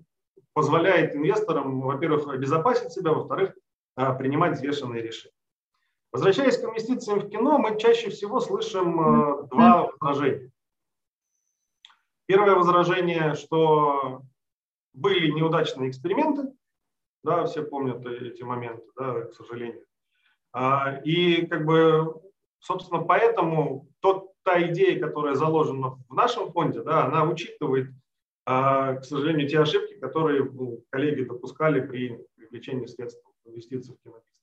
позволяет 0.54 1.16
инвесторам, 1.16 1.82
во-первых, 1.82 2.28
обезопасить 2.28 2.92
себя, 2.92 3.14
во-вторых, 3.14 3.54
а, 3.96 4.14
принимать 4.14 4.58
взвешенные 4.58 5.04
решения. 5.04 5.37
Возвращаясь 6.12 6.58
к 6.58 6.64
инвестициям 6.64 7.20
в 7.20 7.30
кино, 7.30 7.58
мы 7.58 7.78
чаще 7.80 8.10
всего 8.10 8.40
слышим 8.40 9.00
а, 9.00 9.44
два 9.44 9.90
возражения. 10.00 10.52
Первое 12.26 12.56
возражение, 12.56 13.36
что 13.36 14.22
были 14.94 15.32
неудачные 15.32 15.90
эксперименты, 15.90 16.54
да, 17.24 17.46
все 17.46 17.64
помнят 17.64 18.06
эти 18.06 18.44
моменты, 18.44 18.84
да, 18.96 19.22
к 19.22 19.34
сожалению. 19.34 19.86
А, 20.54 21.00
и 21.04 21.46
как 21.46 21.66
бы, 21.66 22.22
собственно, 22.60 23.02
поэтому 23.02 23.88
тот, 24.00 24.32
та 24.44 24.62
идея, 24.72 25.00
которая 25.00 25.36
заложена 25.36 25.98
в 26.08 26.14
нашем 26.14 26.52
фонде, 26.52 26.82
да, 26.82 27.06
она 27.06 27.24
учитывает 27.26 27.90
а, 28.50 28.96
к 28.96 29.04
сожалению, 29.04 29.50
те 29.50 29.60
ошибки, 29.60 30.00
которые 30.00 30.46
ну, 30.46 30.82
коллеги 30.90 31.24
допускали 31.24 31.82
при 31.82 32.18
привлечении 32.34 32.86
средств 32.86 33.22
инвестиций 33.44 33.94
в 33.94 34.02
кинобизнес. 34.02 34.37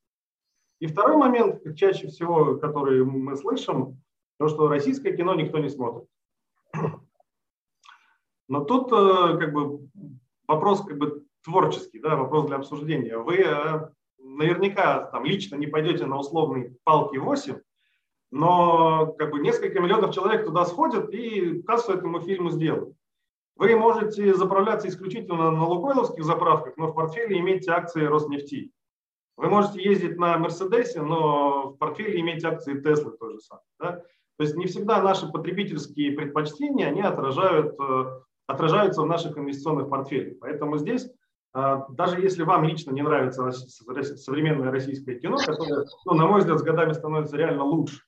И 0.85 0.87
второй 0.87 1.17
момент, 1.17 1.63
чаще 1.77 2.09
всего, 2.09 2.57
который 2.57 3.03
мы 3.07 3.37
слышим, 3.37 4.03
то, 4.39 4.49
что 4.49 4.69
российское 4.69 5.17
кино 5.17 5.35
никто 5.35 5.59
не 5.59 5.71
смотрит. 5.71 6.07
Но 8.49 8.63
тут 8.67 8.93
э, 8.93 9.39
как 9.39 9.55
бы 9.55 9.89
вопрос 10.47 10.83
как 10.83 10.99
бы 10.99 11.25
творческий, 11.43 12.01
да, 12.01 12.17
вопрос 12.17 12.49
для 12.49 12.57
обсуждения. 12.57 13.17
Вы 13.17 13.37
э, 13.37 13.89
наверняка 14.19 15.07
там 15.07 15.25
лично 15.25 15.57
не 15.57 15.67
пойдете 15.67 16.05
на 16.05 16.19
условный 16.19 16.77
палки 16.85 17.17
8, 17.17 17.61
но 18.31 19.07
как 19.19 19.31
бы 19.31 19.41
несколько 19.41 19.81
миллионов 19.81 20.15
человек 20.15 20.45
туда 20.45 20.67
сходят 20.67 21.09
и 21.15 21.63
кассу 21.63 21.95
этому 21.95 22.21
фильму 22.21 22.51
сделают. 22.51 22.95
Вы 23.57 23.75
можете 23.75 24.35
заправляться 24.35 24.89
исключительно 24.89 25.51
на 25.51 25.65
лукойловских 25.67 26.25
заправках, 26.25 26.77
но 26.77 26.89
в 26.89 26.95
портфеле 26.95 27.39
иметь 27.39 27.67
акции 27.69 28.05
Роснефти. 28.05 28.71
Вы 29.37 29.49
можете 29.49 29.83
ездить 29.83 30.17
на 30.17 30.39
Мерседесе, 30.39 31.03
но 31.03 31.71
в 31.71 31.77
портфеле 31.77 32.21
иметь 32.21 32.45
акции 32.45 32.81
Теслы 32.81 33.13
то 33.19 33.31
же 33.31 33.41
самое. 33.41 33.65
Да? 33.81 33.93
То 34.37 34.45
есть 34.45 34.57
не 34.57 34.67
всегда 34.67 35.03
наши 35.03 35.31
потребительские 35.31 36.13
предпочтения, 36.13 36.89
они 36.89 37.03
отражают, 37.03 37.75
э, 37.79 38.05
отражаются 38.47 39.03
в 39.03 39.07
наших 39.07 39.37
инвестиционных 39.37 39.89
портфелях. 39.89 40.39
Поэтому 40.41 40.79
здесь, 40.79 41.09
э, 41.55 41.77
даже 41.91 42.21
если 42.21 42.43
вам 42.43 42.65
лично 42.65 42.93
не 42.93 43.03
нравится 43.03 43.51
современное 43.51 44.71
российское 44.71 45.17
кино, 45.17 45.37
которое, 45.37 45.85
ну, 46.05 46.15
на 46.15 46.27
мой 46.27 46.41
взгляд, 46.41 46.59
с 46.59 46.63
годами 46.63 46.93
становится 46.93 47.37
реально 47.37 47.65
лучше, 47.65 48.03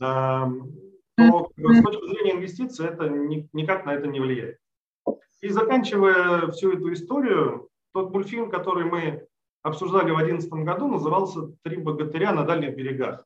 эм, 0.00 0.72
то 1.16 1.50
с 1.56 1.82
точки 1.82 2.08
зрения 2.08 2.32
инвестиций 2.32 2.86
это 2.86 3.08
никак 3.08 3.84
на 3.84 3.94
это 3.94 4.06
не 4.06 4.20
влияет. 4.20 4.58
И 5.40 5.48
заканчивая 5.48 6.48
всю 6.48 6.72
эту 6.72 6.92
историю, 6.92 7.68
тот 7.92 8.12
мультфильм, 8.12 8.50
который 8.50 8.84
мы 8.84 9.27
обсуждали 9.62 10.10
в 10.10 10.16
2011 10.16 10.50
году, 10.64 10.88
назывался 10.88 11.48
«Три 11.62 11.76
богатыря 11.76 12.32
на 12.32 12.44
дальних 12.44 12.76
берегах». 12.76 13.24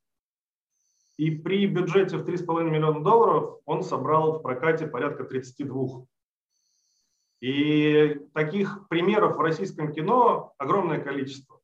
И 1.18 1.30
при 1.30 1.66
бюджете 1.66 2.16
в 2.16 2.28
3,5 2.28 2.70
миллиона 2.70 3.02
долларов 3.02 3.60
он 3.64 3.82
собрал 3.82 4.38
в 4.38 4.42
прокате 4.42 4.86
порядка 4.86 5.24
32. 5.24 6.06
И 7.40 8.20
таких 8.34 8.88
примеров 8.88 9.36
в 9.36 9.40
российском 9.40 9.92
кино 9.92 10.54
огромное 10.58 11.00
количество. 11.00 11.60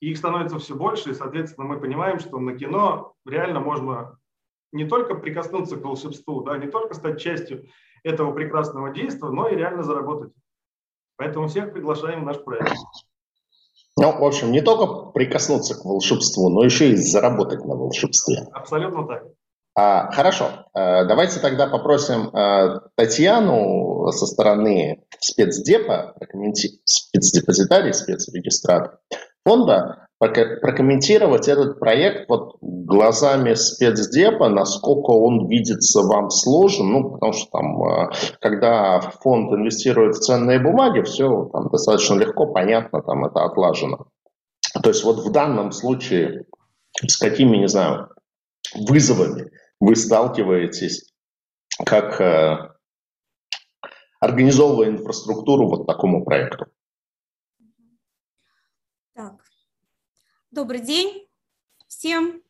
Их 0.00 0.18
становится 0.18 0.58
все 0.58 0.74
больше, 0.74 1.10
и, 1.10 1.14
соответственно, 1.14 1.66
мы 1.66 1.80
понимаем, 1.80 2.18
что 2.18 2.38
на 2.38 2.56
кино 2.56 3.14
реально 3.24 3.60
можно 3.60 4.18
не 4.72 4.86
только 4.86 5.14
прикоснуться 5.14 5.76
к 5.76 5.84
волшебству, 5.84 6.42
да, 6.42 6.58
не 6.58 6.68
только 6.68 6.94
стать 6.94 7.20
частью 7.20 7.66
этого 8.02 8.32
прекрасного 8.32 8.90
действия, 8.90 9.30
но 9.30 9.48
и 9.48 9.56
реально 9.56 9.82
заработать. 9.82 10.32
Поэтому 11.16 11.48
всех 11.48 11.72
приглашаем 11.72 12.22
в 12.22 12.26
наш 12.26 12.42
проект. 12.42 12.74
Ну, 13.98 14.18
в 14.18 14.24
общем, 14.24 14.52
не 14.52 14.60
только 14.60 15.10
прикоснуться 15.12 15.74
к 15.74 15.84
волшебству, 15.84 16.50
но 16.50 16.64
еще 16.64 16.90
и 16.90 16.96
заработать 16.96 17.64
на 17.64 17.74
волшебстве. 17.74 18.46
Абсолютно 18.52 19.06
так. 19.06 19.22
А, 19.74 20.10
хорошо, 20.10 20.50
а, 20.72 21.04
давайте 21.04 21.38
тогда 21.40 21.66
попросим 21.66 22.30
а, 22.32 22.80
Татьяну 22.94 24.10
со 24.10 24.26
стороны 24.26 25.04
спецдепа, 25.20 26.14
спецдепозитарий, 26.84 27.92
спецрегистратор 27.92 29.00
фонда, 29.44 30.05
прокомментировать 30.18 31.46
этот 31.48 31.78
проект 31.78 32.28
вот 32.28 32.56
глазами 32.60 33.54
спецдепа, 33.54 34.48
насколько 34.48 35.10
он 35.10 35.46
видится 35.48 36.02
вам 36.02 36.30
сложным, 36.30 36.92
ну, 36.92 37.10
потому 37.10 37.32
что 37.32 37.50
там, 37.50 37.82
э, 37.84 38.10
когда 38.40 39.00
фонд 39.00 39.52
инвестирует 39.52 40.16
в 40.16 40.20
ценные 40.20 40.58
бумаги, 40.58 41.02
все 41.02 41.50
там 41.52 41.68
достаточно 41.68 42.14
легко, 42.14 42.46
понятно, 42.46 43.02
там 43.02 43.26
это 43.26 43.44
отлажено. 43.44 44.06
То 44.82 44.88
есть 44.88 45.04
вот 45.04 45.18
в 45.18 45.30
данном 45.32 45.72
случае 45.72 46.46
с 47.06 47.18
какими, 47.18 47.58
не 47.58 47.68
знаю, 47.68 48.08
вызовами 48.74 49.50
вы 49.80 49.96
сталкиваетесь, 49.96 51.12
как 51.84 52.20
э, 52.22 52.70
организовывая 54.20 54.88
инфраструктуру 54.88 55.68
вот 55.68 55.86
такому 55.86 56.24
проекту? 56.24 56.66
Добрый 60.56 60.80
день 60.80 61.28
всем. 61.86 62.42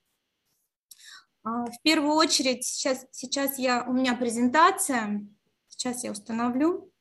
А, 1.43 1.67
в 1.67 1.83
первую 1.83 2.15
очередь, 2.15 2.65
сейчас, 2.65 3.05
сейчас 3.11 3.59
я, 3.59 3.83
у 3.83 3.93
меня 3.93 4.15
презентация. 4.15 5.27
Сейчас 5.67 6.05
я 6.05 6.13
установлю. 6.13 6.93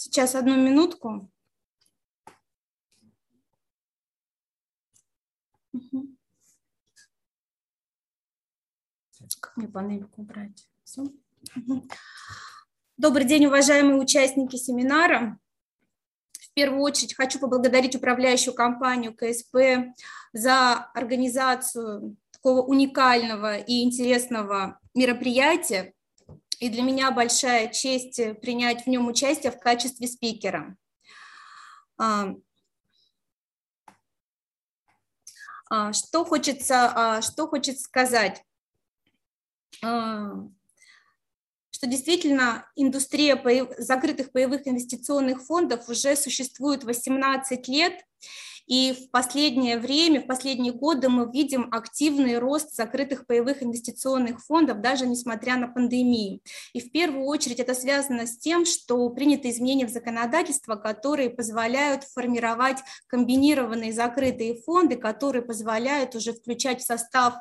Сейчас 0.00 0.36
одну 0.36 0.54
минутку. 0.54 1.28
Как 9.40 9.56
мне 9.56 9.66
панельку 9.66 10.22
убрать? 10.22 10.68
Все. 10.84 11.04
Добрый 12.96 13.24
день, 13.24 13.46
уважаемые 13.46 13.98
участники 13.98 14.54
семинара. 14.54 15.36
В 16.30 16.52
первую 16.52 16.82
очередь 16.82 17.16
хочу 17.16 17.40
поблагодарить 17.40 17.96
управляющую 17.96 18.54
компанию 18.54 19.12
КСП 19.16 19.92
за 20.32 20.76
организацию 20.94 22.16
такого 22.30 22.62
уникального 22.62 23.58
и 23.58 23.82
интересного 23.82 24.78
мероприятия, 24.94 25.92
и 26.60 26.68
для 26.68 26.82
меня 26.82 27.10
большая 27.10 27.68
честь 27.68 28.18
э, 28.18 28.34
принять 28.34 28.84
в 28.84 28.86
нем 28.88 29.06
участие 29.06 29.52
в 29.52 29.60
качестве 29.60 30.08
спикера. 30.08 30.76
А, 31.96 32.34
а, 35.70 35.92
что 35.92 36.24
хочется, 36.24 36.92
а, 36.94 37.22
что 37.22 37.46
хочется 37.46 37.82
сказать? 37.82 38.42
Что 39.80 41.86
действительно 41.86 42.68
индустрия 42.74 43.40
закрытых 43.78 44.32
паевых 44.32 44.66
инвестиционных 44.66 45.44
фондов 45.44 45.88
уже 45.88 46.16
существует 46.16 46.82
18 46.82 47.68
лет, 47.68 48.04
и 48.68 48.92
в 48.92 49.10
последнее 49.10 49.78
время, 49.78 50.20
в 50.20 50.26
последние 50.26 50.74
годы 50.74 51.08
мы 51.08 51.30
видим 51.32 51.68
активный 51.72 52.38
рост 52.38 52.74
закрытых 52.74 53.26
паевых 53.26 53.62
инвестиционных 53.62 54.44
фондов, 54.44 54.82
даже 54.82 55.06
несмотря 55.06 55.56
на 55.56 55.68
пандемию. 55.68 56.40
И 56.74 56.80
в 56.80 56.92
первую 56.92 57.24
очередь 57.24 57.60
это 57.60 57.74
связано 57.74 58.26
с 58.26 58.36
тем, 58.36 58.66
что 58.66 59.08
приняты 59.08 59.48
изменения 59.48 59.86
в 59.86 59.90
законодательство, 59.90 60.76
которые 60.76 61.30
позволяют 61.30 62.04
формировать 62.04 62.78
комбинированные 63.06 63.92
закрытые 63.92 64.54
фонды, 64.54 64.96
которые 64.96 65.42
позволяют 65.42 66.14
уже 66.14 66.34
включать 66.34 66.82
в 66.82 66.86
состав 66.86 67.34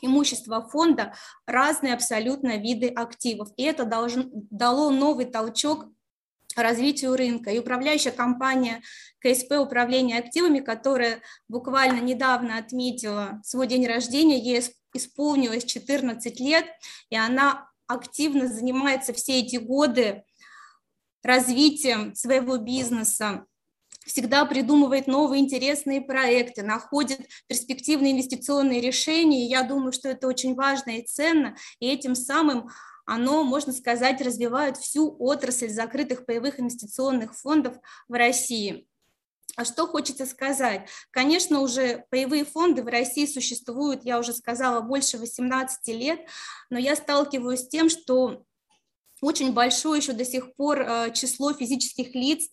имущества 0.00 0.66
фонда 0.66 1.14
разные 1.46 1.92
абсолютно 1.92 2.56
виды 2.56 2.88
активов. 2.88 3.50
И 3.56 3.62
это 3.62 3.84
должен, 3.84 4.30
дало 4.32 4.90
новый 4.90 5.26
толчок 5.26 5.86
развитию 6.62 7.16
рынка. 7.16 7.50
И 7.50 7.58
управляющая 7.58 8.12
компания 8.12 8.82
КСП 9.20 9.52
управления 9.60 10.18
активами, 10.18 10.60
которая 10.60 11.20
буквально 11.48 12.00
недавно 12.00 12.58
отметила 12.58 13.40
свой 13.44 13.66
день 13.66 13.86
рождения, 13.86 14.38
ей 14.38 14.62
исполнилось 14.94 15.64
14 15.64 16.40
лет, 16.40 16.66
и 17.10 17.16
она 17.16 17.68
активно 17.86 18.48
занимается 18.48 19.12
все 19.12 19.40
эти 19.40 19.56
годы 19.56 20.24
развитием 21.22 22.14
своего 22.14 22.56
бизнеса, 22.56 23.46
всегда 24.06 24.44
придумывает 24.46 25.08
новые 25.08 25.42
интересные 25.42 26.00
проекты, 26.00 26.62
находит 26.62 27.20
перспективные 27.48 28.12
инвестиционные 28.12 28.80
решения. 28.80 29.44
И 29.44 29.50
я 29.50 29.62
думаю, 29.62 29.92
что 29.92 30.08
это 30.08 30.28
очень 30.28 30.54
важно 30.54 30.90
и 30.90 31.02
ценно, 31.04 31.56
и 31.80 31.88
этим 31.88 32.14
самым 32.14 32.68
оно, 33.06 33.44
можно 33.44 33.72
сказать, 33.72 34.20
развивает 34.20 34.76
всю 34.76 35.16
отрасль 35.18 35.70
закрытых 35.70 36.26
паевых 36.26 36.60
инвестиционных 36.60 37.34
фондов 37.34 37.76
в 38.08 38.12
России. 38.12 38.86
А 39.56 39.64
что 39.64 39.86
хочется 39.86 40.26
сказать? 40.26 40.86
Конечно, 41.10 41.60
уже 41.60 42.04
паевые 42.10 42.44
фонды 42.44 42.82
в 42.82 42.88
России 42.88 43.24
существуют, 43.24 44.04
я 44.04 44.18
уже 44.18 44.34
сказала, 44.34 44.82
больше 44.82 45.16
18 45.16 45.88
лет, 45.94 46.20
но 46.68 46.78
я 46.78 46.94
сталкиваюсь 46.94 47.60
с 47.62 47.68
тем, 47.68 47.88
что 47.88 48.44
очень 49.22 49.54
большое 49.54 50.00
еще 50.00 50.12
до 50.12 50.26
сих 50.26 50.54
пор 50.56 50.80
э, 50.82 51.12
число 51.14 51.54
физических 51.54 52.14
лиц, 52.14 52.50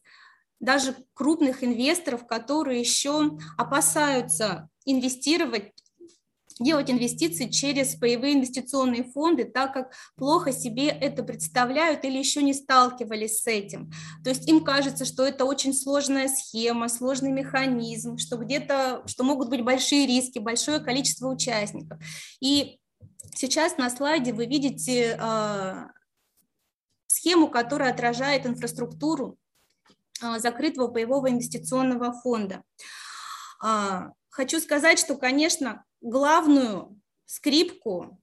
даже 0.61 0.95
крупных 1.13 1.61
инвесторов, 1.61 2.25
которые 2.25 2.79
еще 2.79 3.37
опасаются 3.57 4.69
инвестировать 4.85 5.73
делать 6.59 6.89
инвестиции 6.89 7.49
через 7.49 7.95
паевые 7.95 8.35
инвестиционные 8.35 9.03
фонды, 9.03 9.45
так 9.45 9.73
как 9.73 9.93
плохо 10.15 10.51
себе 10.51 10.87
это 10.87 11.23
представляют 11.23 12.03
или 12.05 12.17
еще 12.17 12.43
не 12.43 12.53
сталкивались 12.53 13.41
с 13.41 13.47
этим. 13.47 13.91
То 14.23 14.29
есть 14.29 14.47
им 14.47 14.63
кажется, 14.63 15.05
что 15.05 15.25
это 15.25 15.45
очень 15.45 15.73
сложная 15.73 16.27
схема, 16.27 16.89
сложный 16.89 17.31
механизм, 17.31 18.17
что 18.17 18.37
где-то, 18.37 19.03
что 19.05 19.23
могут 19.23 19.49
быть 19.49 19.63
большие 19.63 20.05
риски, 20.05 20.39
большое 20.39 20.79
количество 20.79 21.27
участников. 21.27 21.99
И 22.39 22.79
сейчас 23.35 23.77
на 23.77 23.89
слайде 23.89 24.33
вы 24.33 24.45
видите 24.45 25.17
э, 25.19 25.73
схему, 27.07 27.47
которая 27.49 27.91
отражает 27.91 28.45
инфраструктуру 28.45 29.37
э, 30.21 30.39
закрытого 30.39 30.87
паевого 30.87 31.29
инвестиционного 31.29 32.13
фонда. 32.13 32.63
Э, 33.63 34.09
хочу 34.29 34.59
сказать, 34.59 34.99
что, 34.99 35.15
конечно, 35.15 35.83
главную 36.03 36.99
скрипку 37.25 38.19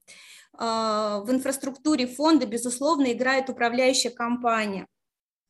а, 0.53 1.19
в 1.21 1.31
инфраструктуре 1.31 2.07
фонда, 2.07 2.45
безусловно, 2.45 3.11
играет 3.11 3.49
управляющая 3.49 4.11
компания. 4.11 4.87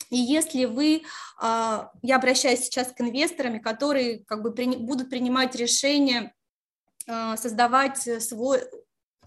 И 0.10 0.18
если 0.18 0.66
вы, 0.66 1.04
а, 1.40 1.92
я 2.02 2.16
обращаюсь 2.16 2.62
сейчас 2.62 2.92
к 2.92 3.00
инвесторам, 3.02 3.62
которые 3.62 4.24
как 4.26 4.42
бы 4.42 4.52
будут 4.52 5.10
принимать 5.10 5.56
решение 5.56 6.34
а, 7.08 7.38
создавать 7.38 7.98
свой, 8.24 8.62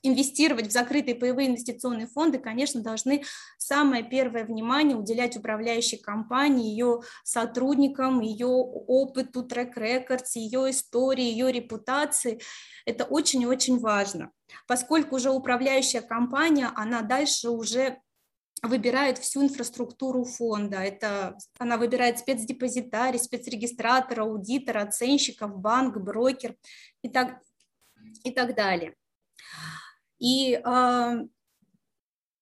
инвестировать 0.05 0.69
в 0.69 0.71
закрытые 0.71 1.15
паевые 1.15 1.49
инвестиционные 1.49 2.07
фонды, 2.07 2.39
конечно, 2.39 2.83
должны 2.83 3.25
самое 3.59 4.05
первое 4.05 4.45
внимание 4.45 4.97
уделять 4.97 5.37
управляющей 5.37 5.99
компании, 5.99 6.71
ее 6.71 7.01
сотрудникам, 7.25 8.21
ее 8.21 8.47
опыту, 8.47 9.43
трек-рекордс, 9.43 10.37
ее 10.37 10.71
истории, 10.71 11.25
ее 11.25 11.51
репутации. 11.51 12.41
Это 12.85 13.05
очень-очень 13.05 13.79
важно, 13.81 14.31
поскольку 14.67 15.17
уже 15.17 15.31
управляющая 15.31 16.03
компания, 16.03 16.71
она 16.77 17.01
дальше 17.01 17.49
уже 17.49 17.99
выбирает 18.63 19.19
всю 19.19 19.43
инфраструктуру 19.43 20.25
фонда. 20.25 20.79
Это 20.79 21.37
она 21.59 21.77
выбирает 21.77 22.19
спецдепозитарий, 22.19 23.19
спецрегистратора, 23.19 24.23
аудитора, 24.23 24.83
оценщиков, 24.83 25.59
банк, 25.59 25.97
брокер 25.99 26.57
и 27.03 27.09
так, 27.09 27.41
и 28.23 28.31
так 28.31 28.55
далее. 28.55 28.95
И 30.19 30.55
э, 30.55 31.27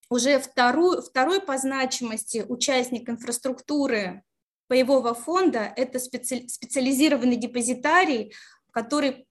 уже 0.09 0.39
вторую, 0.39 1.01
второй 1.01 1.41
по 1.41 1.57
значимости 1.57 2.45
участник 2.47 3.09
инфраструктуры 3.09 4.23
паевого 4.67 5.13
фонда– 5.13 5.73
это 5.75 5.99
специ, 5.99 6.47
специализированный 6.47 7.35
депозитарий, 7.35 8.33
который 8.71 9.27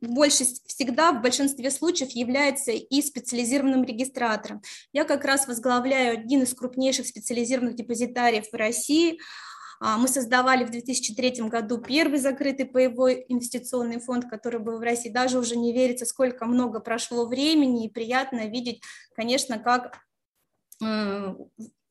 больше 0.00 0.44
всегда 0.66 1.12
в 1.12 1.22
большинстве 1.22 1.70
случаев 1.70 2.10
является 2.10 2.70
и 2.72 3.02
специализированным 3.02 3.84
регистратором. 3.84 4.62
Я 4.92 5.04
как 5.04 5.24
раз 5.24 5.48
возглавляю 5.48 6.18
один 6.18 6.42
из 6.42 6.54
крупнейших 6.54 7.06
специализированных 7.06 7.76
депозитариев 7.76 8.46
в 8.50 8.54
России– 8.54 9.18
а, 9.28 9.55
мы 9.80 10.08
создавали 10.08 10.64
в 10.64 10.70
2003 10.70 11.48
году 11.48 11.78
первый 11.78 12.18
закрытый 12.18 12.66
паевой 12.66 13.24
инвестиционный 13.28 14.00
фонд, 14.00 14.24
который 14.28 14.60
был 14.60 14.78
в 14.78 14.82
России. 14.82 15.10
Даже 15.10 15.38
уже 15.38 15.56
не 15.56 15.72
верится, 15.72 16.06
сколько 16.06 16.46
много 16.46 16.80
прошло 16.80 17.26
времени, 17.26 17.86
и 17.86 17.90
приятно 17.90 18.46
видеть, 18.46 18.82
конечно, 19.14 19.58
как 19.58 19.98
э, 20.82 21.34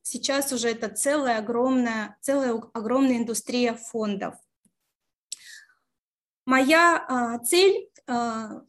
сейчас 0.05 0.53
уже 0.53 0.69
это 0.69 0.89
целая 0.89 1.39
огромная, 1.39 2.17
целая 2.21 2.61
огромная 2.73 3.17
индустрия 3.17 3.73
фондов. 3.73 4.35
Моя 6.45 7.03
а, 7.07 7.39
цель 7.39 7.89
а, 8.07 8.61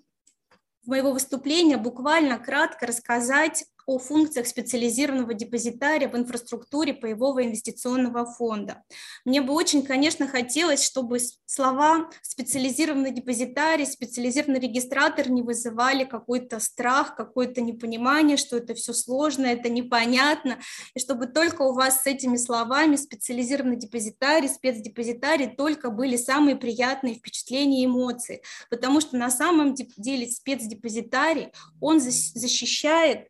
моего 0.86 1.12
выступления 1.12 1.76
буквально 1.76 2.38
кратко 2.38 2.86
рассказать 2.86 3.66
о 3.86 3.98
функциях 3.98 4.48
специализированного 4.48 5.32
депозитария 5.32 6.08
в 6.08 6.16
инфраструктуре 6.16 6.92
паевого 6.92 7.44
инвестиционного 7.44 8.26
фонда. 8.26 8.82
Мне 9.24 9.40
бы 9.40 9.52
очень, 9.54 9.82
конечно, 9.82 10.26
хотелось, 10.26 10.84
чтобы 10.84 11.18
слова 11.46 12.10
специализированный 12.22 13.12
депозитарий, 13.12 13.86
специализированный 13.86 14.58
регистратор 14.58 15.30
не 15.30 15.42
вызывали 15.42 16.04
какой-то 16.04 16.58
страх, 16.58 17.14
какое-то 17.14 17.60
непонимание, 17.60 18.36
что 18.36 18.56
это 18.56 18.74
все 18.74 18.92
сложно, 18.92 19.46
это 19.46 19.68
непонятно, 19.68 20.58
и 20.94 20.98
чтобы 20.98 21.26
только 21.26 21.62
у 21.62 21.72
вас 21.72 22.02
с 22.02 22.06
этими 22.06 22.36
словами 22.36 22.96
специализированный 22.96 23.76
депозитарий, 23.76 24.48
спецдепозитарий 24.48 25.54
только 25.54 25.90
были 25.90 26.16
самые 26.16 26.56
приятные 26.56 27.14
впечатления 27.14 27.82
и 27.82 27.86
эмоции, 27.86 28.42
потому 28.68 29.00
что 29.00 29.16
на 29.16 29.30
самом 29.30 29.74
деле 29.74 30.26
спецдепозитарий, 30.28 31.52
он 31.80 32.00
защищает 32.00 33.28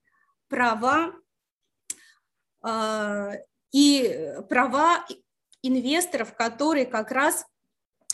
права 0.49 1.13
э, 2.65 3.33
и 3.73 4.35
права 4.49 5.05
инвесторов, 5.63 6.35
которые 6.35 6.87
как 6.87 7.11
раз 7.11 7.45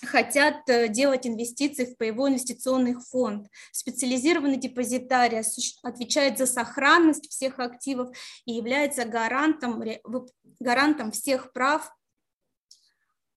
хотят 0.05 0.69
э, 0.69 0.89
делать 0.89 1.27
инвестиции 1.27 1.85
в 1.85 1.97
паевой 1.97 2.31
инвестиционный 2.31 2.95
фонд. 2.95 3.49
Специализированный 3.71 4.57
депозитарий 4.57 5.43
отвечает 5.83 6.39
за 6.39 6.47
сохранность 6.47 7.31
всех 7.31 7.59
активов 7.59 8.17
и 8.45 8.53
является 8.53 9.05
гарантом, 9.05 9.83
гарантом 10.59 11.13
всех 11.13 11.53
прав 11.53 11.89
а, 11.89 12.02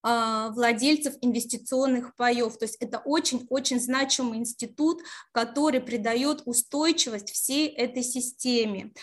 владельцев 0.05 1.15
инвестиционных 1.21 2.15
паев. 2.15 2.57
То 2.57 2.65
есть 2.65 2.77
это 2.79 2.99
очень-очень 2.99 3.79
значимый 3.79 4.37
институт, 4.37 5.01
который 5.31 5.81
придает 5.81 6.43
устойчивость 6.45 7.31
всей 7.31 7.67
этой 7.67 8.03
системе. 8.03 8.93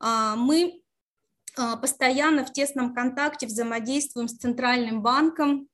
А, 0.00 0.34
мы 0.34 0.80
а, 1.58 1.76
постоянно 1.76 2.44
в 2.44 2.52
тесном 2.52 2.94
контакте 2.94 3.46
взаимодействуем 3.46 4.28
с 4.28 4.36
Центральным 4.36 5.02
банком, 5.02 5.68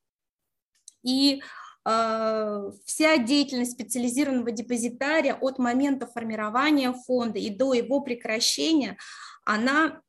и 1.05 1.43
вся 1.85 3.17
деятельность 3.19 3.73
специализированного 3.73 4.53
депозитария 4.53 5.35
от 5.35 5.59
момента 5.59 6.07
формирования 6.07 6.93
фонда 6.93 7.41
и 7.41 7.51
до 7.51 7.75
его 7.75 8.01
прекращения, 8.03 8.97
она 9.45 10.01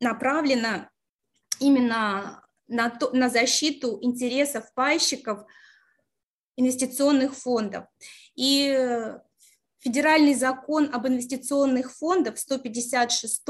направлена 0.00 0.90
именно 1.60 2.41
на, 2.72 2.90
то, 2.90 3.10
на 3.12 3.28
защиту 3.28 3.98
интересов 4.00 4.72
пайщиков 4.74 5.44
инвестиционных 6.56 7.34
фондов. 7.34 7.86
И 8.34 9.12
федеральный 9.78 10.34
закон 10.34 10.90
об 10.92 11.06
инвестиционных 11.06 11.92
фондах 11.92 12.38
156 12.38 13.42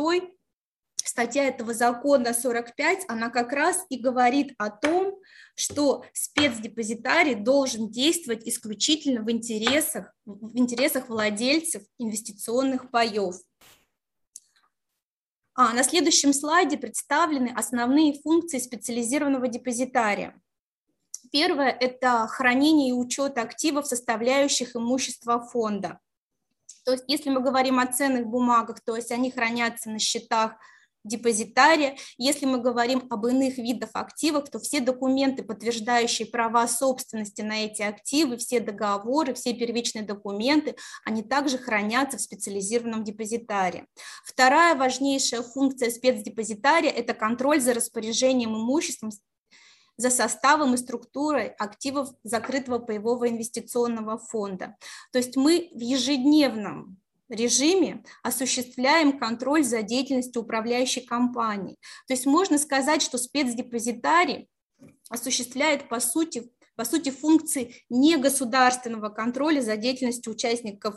статья 1.04 1.44
этого 1.44 1.74
закона 1.74 2.32
45, 2.32 3.04
она 3.08 3.28
как 3.28 3.52
раз 3.52 3.84
и 3.90 3.98
говорит 3.98 4.54
о 4.58 4.70
том, 4.70 5.18
что 5.54 6.04
спецдепозитарий 6.12 7.34
должен 7.34 7.90
действовать 7.90 8.48
исключительно 8.48 9.22
в 9.22 9.30
интересах, 9.30 10.14
в 10.24 10.56
интересах 10.56 11.08
владельцев 11.08 11.82
инвестиционных 11.98 12.90
паев. 12.90 13.34
А, 15.54 15.72
на 15.74 15.82
следующем 15.82 16.32
слайде 16.32 16.78
представлены 16.78 17.52
основные 17.54 18.18
функции 18.20 18.58
специализированного 18.58 19.48
депозитария. 19.48 20.40
Первое– 21.30 21.68
это 21.80 22.26
хранение 22.26 22.90
и 22.90 22.92
учет 22.92 23.36
активов, 23.38 23.86
составляющих 23.86 24.76
имущество 24.76 25.40
фонда. 25.40 25.98
То 26.84 26.92
есть 26.92 27.04
если 27.06 27.30
мы 27.30 27.40
говорим 27.40 27.78
о 27.78 27.86
ценных 27.86 28.26
бумагах, 28.26 28.80
то 28.80 28.96
есть 28.96 29.12
они 29.12 29.30
хранятся 29.30 29.90
на 29.90 29.98
счетах 29.98 30.54
депозитария. 31.04 31.96
Если 32.18 32.46
мы 32.46 32.58
говорим 32.58 33.06
об 33.10 33.26
иных 33.26 33.58
видах 33.58 33.90
активов, 33.94 34.50
то 34.50 34.58
все 34.58 34.80
документы, 34.80 35.42
подтверждающие 35.42 36.26
права 36.26 36.66
собственности 36.68 37.42
на 37.42 37.64
эти 37.64 37.82
активы, 37.82 38.36
все 38.36 38.60
договоры, 38.60 39.34
все 39.34 39.52
первичные 39.52 40.04
документы, 40.04 40.76
они 41.04 41.22
также 41.22 41.58
хранятся 41.58 42.18
в 42.18 42.22
специализированном 42.22 43.04
депозитаре. 43.04 43.86
Вторая 44.24 44.74
важнейшая 44.74 45.42
функция 45.42 45.90
спецдепозитария– 45.90 46.90
это 46.92 47.14
контроль 47.14 47.60
за 47.60 47.74
распоряжением 47.74 48.54
имуществом 48.54 49.10
за 49.96 50.10
составом 50.10 50.74
и 50.74 50.78
структурой 50.78 51.48
активов 51.48 52.08
закрытого 52.24 52.78
паевого 52.78 53.28
инвестиционного 53.28 54.18
фонда. 54.18 54.76
То 55.12 55.18
есть 55.18 55.36
мы 55.36 55.70
в 55.74 55.80
ежедневном 55.80 57.01
режиме 57.32 58.04
осуществляем 58.22 59.18
контроль 59.18 59.64
за 59.64 59.82
деятельностью 59.82 60.42
управляющей 60.42 61.04
компании. 61.04 61.76
То 62.06 62.14
есть 62.14 62.26
можно 62.26 62.58
сказать, 62.58 63.02
что 63.02 63.18
спецдепозитарий 63.18 64.48
осуществляет 65.08 65.88
по 65.88 66.00
сути, 66.00 66.50
по 66.76 66.84
сути 66.84 67.10
функции 67.10 67.74
негосударственного 67.90 69.08
контроля 69.08 69.60
за 69.60 69.76
деятельностью 69.76 70.32
участников 70.32 70.96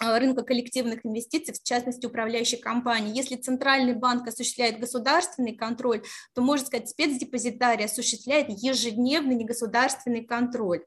э, 0.00 0.18
рынка 0.18 0.42
коллективных 0.42 1.04
инвестиций, 1.04 1.54
в 1.54 1.62
частности, 1.62 2.06
управляющей 2.06 2.58
компании. 2.58 3.16
Если 3.16 3.36
Центральный 3.36 3.94
банк 3.94 4.26
осуществляет 4.28 4.80
государственный 4.80 5.54
контроль, 5.54 6.02
то, 6.34 6.42
можно 6.42 6.66
сказать, 6.66 6.88
спецдепозитарий 6.88 7.84
осуществляет 7.84 8.48
ежедневный 8.50 9.36
негосударственный 9.36 10.24
контроль 10.24 10.84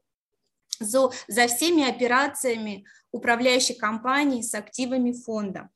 за, 0.82 1.10
за 1.28 1.46
всеми 1.46 1.88
операциями 1.88 2.84
управляющей 3.10 3.74
компании 3.74 4.42
с 4.42 4.54
активами 4.54 5.12
фонда. 5.12 5.68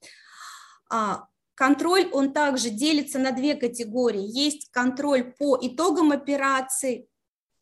А, 0.90 1.26
контроль, 1.54 2.08
он 2.12 2.32
также 2.32 2.70
делится 2.70 3.18
на 3.18 3.32
две 3.32 3.54
категории. 3.54 4.22
Есть 4.22 4.70
контроль 4.70 5.34
по 5.38 5.58
итогам 5.60 6.12
операции, 6.12 7.08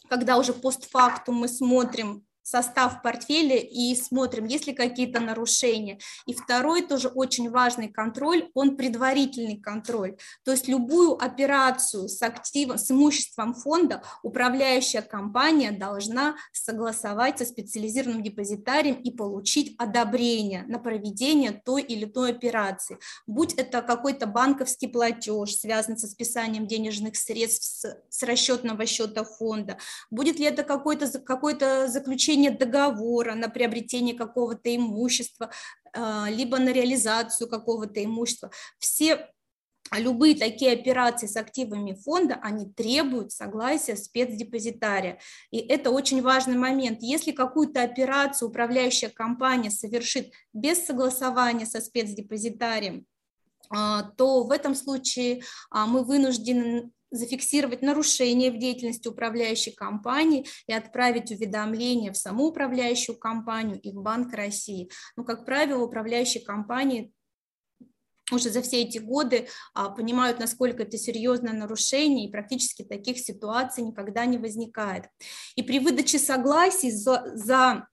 когда 0.09 0.39
уже 0.39 0.53
постфактум 0.53 1.37
мы 1.37 1.49
смотрим 1.49 2.27
состав 2.45 3.03
портфеля 3.03 3.57
и 3.57 3.95
смотрим, 3.97 4.45
есть 4.45 4.67
ли 4.67 4.75
какие-то 4.75 5.19
нарушения. 5.19 5.99
И 6.27 6.35
второй 6.35 6.83
тоже 6.83 7.09
очень 7.09 7.51
важный 7.51 7.89
контроль, 7.89 8.51
он 8.55 8.77
предварительный 8.77 9.57
контроль. 9.57 10.17
То 10.45 10.53
есть 10.53 10.69
любую 10.69 11.13
операцию 11.15 12.09
с 12.09 12.23
активом, 12.23 12.79
с 12.79 12.91
имуществом 12.91 13.55
фонда 13.55 14.03
управляющая 14.23 15.03
компания 15.03 15.73
должна 15.73 16.37
согласовать 16.53 17.39
со 17.39 17.47
специализированным 17.47 18.23
депозитарием 18.23 18.97
и 18.97 19.11
получить 19.11 19.75
одобрение 19.79 20.65
на 20.69 20.79
проведение 20.79 21.63
той 21.65 21.83
или 21.83 22.05
той 22.05 22.31
операции. 22.31 22.99
Будь 23.27 23.55
это 23.55 23.81
какой-то 23.81 24.27
банковский 24.27 24.89
платеж, 24.89 25.57
связанный 25.57 25.99
со 25.99 26.07
списанием 26.07 26.67
денежных 26.67 27.17
средств 27.17 27.65
с, 27.65 27.97
с 28.11 28.23
расчетного 28.23 28.85
счета 28.85 29.25
фонда, 29.25 29.79
будет 30.11 30.39
ли 30.39 30.45
это 30.45 30.63
какое-то 30.63 31.07
какое 31.21 31.89
заключение 31.89 32.34
заключение 32.35 32.51
договора 32.51 33.35
на 33.35 33.49
приобретение 33.49 34.15
какого-то 34.15 34.75
имущества, 34.75 35.51
а, 35.93 36.29
либо 36.29 36.59
на 36.59 36.73
реализацию 36.73 37.49
какого-то 37.49 38.03
имущества. 38.05 38.51
Все 38.79 39.29
любые 39.93 40.35
такие 40.35 40.73
операции 40.73 41.27
с 41.27 41.37
активами 41.37 41.95
фонда, 41.95 42.39
они 42.43 42.67
требуют 42.67 43.33
согласия 43.33 43.97
спецдепозитария. 43.97 45.19
И 45.51 45.59
это 45.59 45.91
очень 45.91 46.23
важный 46.23 46.57
момент. 46.57 46.99
Если 47.03 47.33
какую-то 47.33 47.83
операцию 47.83 48.49
управляющая 48.49 49.11
компания 49.11 49.71
совершит 49.71 50.33
без 50.53 50.85
согласования 50.85 51.67
со 51.67 51.81
спецдепозитарием, 51.81 53.05
а, 53.71 54.03
то 54.17 54.45
в 54.45 54.51
этом 54.51 54.75
случае 54.75 55.43
а, 55.71 55.87
мы 55.87 56.05
вынуждены 56.05 56.91
зафиксировать 57.17 57.83
нарушение 57.83 58.51
в 58.51 58.59
деятельности 58.59 59.09
управляющей 59.09 59.73
компании 59.73 60.47
и 60.67 60.73
отправить 60.73 61.31
уведомление 61.31 62.13
в 62.13 62.17
саму 62.17 62.47
управляющую 62.47 63.19
компанию 63.19 63.81
и 63.81 63.91
в 63.91 64.03
Банк 64.03 64.33
России. 64.35 64.91
Но, 65.17 65.23
ну, 65.23 65.25
как 65.25 65.45
правило, 65.45 65.83
управляющие 65.83 66.45
компании 66.45 67.13
уже 68.33 68.51
за 68.51 68.63
все 68.63 68.83
эти 68.83 68.99
годы 68.99 69.49
а, 69.75 69.91
понимают, 69.91 70.39
насколько 70.39 70.83
это 70.83 70.97
серьезное 70.97 71.53
нарушение, 71.53 72.27
и 72.27 72.33
практически 72.33 72.83
таких 72.83 73.19
ситуаций 73.19 73.85
никогда 73.85 74.25
не 74.25 74.39
возникает. 74.39 75.07
И 75.57 75.63
при 75.63 75.79
выдаче 75.79 76.19
согласий 76.19 76.91
за, 76.91 77.31
за 77.35 77.87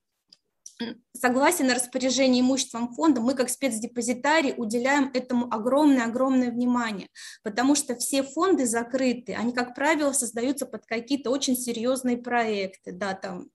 согласие 1.14 1.66
на 1.66 1.74
распоряжение 1.74 2.42
имуществом 2.42 2.92
фонда, 2.94 3.20
мы 3.20 3.34
как 3.34 3.48
спецдепозитарий 3.48 4.54
уделяем 4.56 5.10
этому 5.14 5.52
огромное-огромное 5.52 6.50
внимание, 6.50 7.08
потому 7.42 7.74
что 7.74 7.94
все 7.96 8.22
фонды 8.22 8.66
закрыты, 8.66 9.34
они, 9.34 9.52
как 9.52 9.74
правило, 9.74 10.12
создаются 10.12 10.66
под 10.66 10.86
какие-то 10.86 11.30
очень 11.30 11.56
серьезные 11.56 12.18
проекты, 12.18 12.92
да, 12.92 13.14
там 13.14 13.48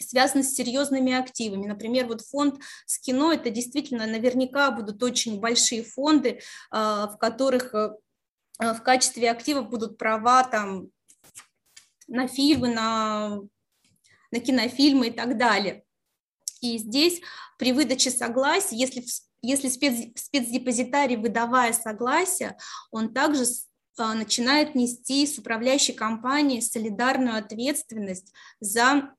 связаны 0.00 0.42
с 0.42 0.54
серьезными 0.54 1.12
активами. 1.12 1.66
Например, 1.66 2.06
вот 2.06 2.22
фонд 2.22 2.60
с 2.86 2.98
кино, 2.98 3.32
это 3.32 3.50
действительно 3.50 4.06
наверняка 4.06 4.70
будут 4.70 5.02
очень 5.02 5.40
большие 5.40 5.82
фонды, 5.82 6.40
а, 6.70 7.08
в 7.08 7.18
которых 7.18 7.74
э, 7.74 7.90
в 8.60 8.80
качестве 8.82 9.30
активов 9.30 9.68
будут 9.68 9.98
права 9.98 10.44
там 10.44 10.88
на 12.06 12.26
фильмы, 12.26 12.68
на, 12.68 13.40
на 14.30 14.40
кинофильмы 14.40 15.08
и 15.08 15.10
так 15.10 15.36
далее. 15.36 15.84
И 16.60 16.78
здесь 16.78 17.20
при 17.58 17.72
выдаче 17.72 18.10
согласия, 18.10 18.76
если, 18.76 19.04
если 19.42 19.68
спец, 19.68 20.12
спецдепозитарий, 20.16 21.16
выдавая 21.16 21.72
согласие, 21.72 22.56
он 22.90 23.12
также 23.12 23.44
а, 23.98 24.14
начинает 24.14 24.74
нести 24.74 25.26
с 25.26 25.38
управляющей 25.38 25.94
компанией 25.94 26.60
солидарную 26.60 27.36
ответственность 27.36 28.32
за, 28.60 29.14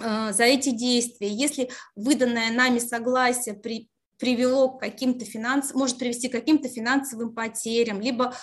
а, 0.00 0.32
за 0.32 0.44
эти 0.44 0.70
действия. 0.70 1.28
Если 1.28 1.70
выданное 1.96 2.52
нами 2.52 2.78
согласие 2.78 3.54
при, 3.54 3.88
привело 4.18 4.70
к 4.70 4.80
каким-то 4.80 5.24
финансовым, 5.24 5.80
может 5.80 5.98
привести 5.98 6.28
к 6.28 6.32
каким-то 6.32 6.68
финансовым 6.68 7.34
потерям, 7.34 8.00
либо 8.00 8.34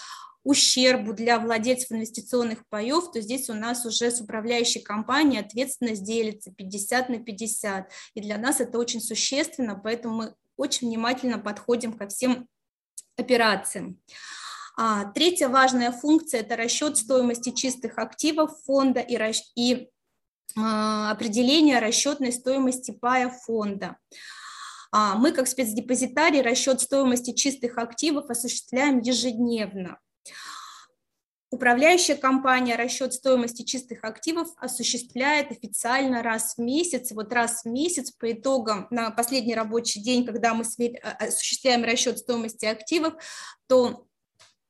ущербу 0.43 1.13
для 1.13 1.39
владельцев 1.39 1.91
инвестиционных 1.91 2.67
паев, 2.69 3.11
то 3.11 3.21
здесь 3.21 3.49
у 3.49 3.53
нас 3.53 3.85
уже 3.85 4.09
с 4.09 4.21
управляющей 4.21 4.81
компанией 4.81 5.41
ответственность 5.41 6.03
делится 6.03 6.51
50 6.51 7.09
на 7.09 7.19
50. 7.19 7.91
И 8.15 8.21
для 8.21 8.37
нас 8.37 8.59
это 8.59 8.79
очень 8.79 9.01
существенно, 9.01 9.75
поэтому 9.75 10.15
мы 10.15 10.35
очень 10.57 10.87
внимательно 10.87 11.37
подходим 11.37 11.93
ко 11.93 12.07
всем 12.07 12.47
операциям. 13.17 13.99
А, 14.77 15.05
третья 15.05 15.49
важная 15.49 15.91
функция– 15.91 16.39
это 16.41 16.55
расчет 16.55 16.97
стоимости 16.97 17.51
чистых 17.51 17.97
активов 17.97 18.51
фонда 18.65 18.99
и, 18.99 19.17
и 19.55 19.89
а, 20.57 21.11
определение 21.11 21.79
расчетной 21.79 22.31
стоимости 22.31 22.91
пая 22.91 23.29
фонда. 23.29 23.97
А, 24.91 25.15
мы, 25.15 25.31
как 25.31 25.47
спецдепозитарий, 25.47 26.41
расчет 26.41 26.81
стоимости 26.81 27.33
чистых 27.33 27.77
активов 27.77 28.29
осуществляем 28.29 28.99
ежедневно. 28.99 29.99
Управляющая 31.51 32.15
компания 32.15 32.77
расчет 32.77 33.13
стоимости 33.13 33.63
чистых 33.63 34.05
активов 34.05 34.47
осуществляет 34.55 35.51
официально 35.51 36.23
раз 36.23 36.55
в 36.55 36.61
месяц. 36.61 37.11
Вот 37.11 37.33
раз 37.33 37.63
в 37.63 37.65
месяц 37.67 38.11
по 38.11 38.31
итогам 38.31 38.87
на 38.89 39.11
последний 39.11 39.53
рабочий 39.53 40.01
день, 40.01 40.25
когда 40.25 40.53
мы 40.53 40.63
осуществляем 41.19 41.83
расчет 41.83 42.19
стоимости 42.19 42.65
активов, 42.65 43.15
то 43.67 44.07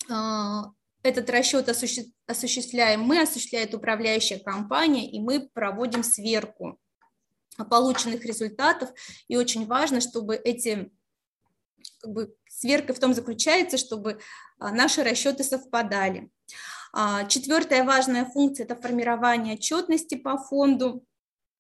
а, 0.10 0.72
этот 1.04 1.30
расчет 1.30 1.70
осуществляем 1.70 3.02
мы, 3.02 3.22
осуществляет 3.22 3.76
управляющая 3.76 4.40
компания, 4.40 5.08
и 5.08 5.20
мы 5.20 5.50
проводим 5.54 6.04
сверку 6.04 6.80
полученных 7.70 8.26
результатов. 8.26 8.90
И 9.28 9.38
очень 9.38 9.68
важно, 9.68 10.02
чтобы 10.02 10.36
эти 10.36 10.92
как 12.02 12.12
бы, 12.12 12.34
сверка 12.50 12.94
в 12.94 13.00
том 13.00 13.14
заключается, 13.14 13.78
чтобы 13.78 14.20
а, 14.60 14.72
наши 14.72 15.04
расчеты 15.04 15.44
совпадали. 15.44 16.30
А, 16.94 17.26
четвертая 17.26 17.84
важная 17.84 18.26
функция– 18.26 18.64
это 18.66 18.76
формирование 18.76 19.56
отчетности 19.56 20.16
по 20.16 20.38
фонду. 20.38 21.06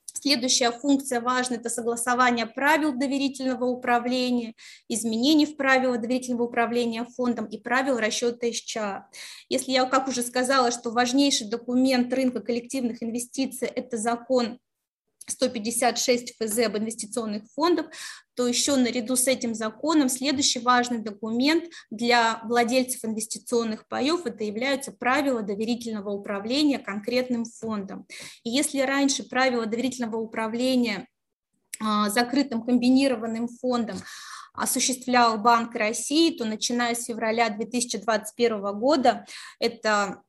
Следующая 0.06 0.71
функция 0.71 1.21
важная– 1.21 1.58
это 1.60 1.69
согласование 1.69 2.45
правил 2.45 2.91
доверительного 2.93 3.65
управления, 3.65 4.56
изменений 4.89 5.45
в 5.45 5.56
правила 5.56 5.97
доверительного 5.97 6.43
управления 6.43 7.06
фондом 7.06 7.45
и 7.45 7.58
правил 7.58 7.97
расчета 7.97 8.51
СЧА. 8.51 9.08
Если 9.47 9.71
я, 9.71 9.86
как 9.86 10.08
уже 10.08 10.21
сказала, 10.21 10.71
что 10.71 10.91
важнейший 10.91 11.49
документ 11.49 12.13
рынка 12.13 12.41
коллективных 12.41 13.01
инвестиций– 13.01 13.67
это 13.75 13.97
закон 13.97 14.60
156 15.27 16.36
ФЗ 16.38 16.60
об 16.60 16.77
инвестиционных 16.77 17.43
фондах, 17.53 17.88
то 18.36 18.47
еще 18.47 18.75
наряду 18.75 19.15
с 19.15 19.27
этим 19.27 19.53
законом 19.53 20.10
следующий 20.10 20.60
важный 20.60 20.99
документ 20.99 21.65
для 21.89 22.41
владельцев 22.43 23.05
инвестиционных 23.05 23.88
паев 23.88 24.25
это 24.25 24.43
являются 24.43 24.91
правила 24.91 25.41
доверительного 25.41 26.10
управления 26.10 26.79
конкретным 26.79 27.45
фондом. 27.45 28.05
И 28.43 28.49
если 28.49 28.79
раньше 28.79 29.23
правила 29.23 29.65
доверительного 29.65 30.17
управления 30.17 31.07
а, 31.79 32.10
закрытым 32.10 32.63
комбинированным 32.63 33.47
фондом 33.47 33.97
осуществлял 34.53 35.38
Банк 35.38 35.75
России, 35.75 36.36
то 36.38 36.45
начиная 36.45 36.95
с 36.95 37.05
февраля 37.05 37.49
2021 37.49 38.62
года 38.79 39.25
эта 39.60 40.21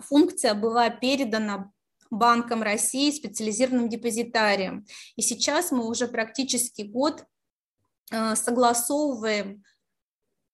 функция 0.00 0.54
была 0.54 0.90
передана 0.90 1.70
Банком 2.12 2.62
России, 2.62 3.10
специализированным 3.10 3.88
депозитарием. 3.88 4.84
И 5.16 5.22
сейчас 5.22 5.72
мы 5.72 5.88
уже 5.88 6.06
практически 6.06 6.82
год 6.82 7.24
э, 8.10 8.36
согласовываем 8.36 9.64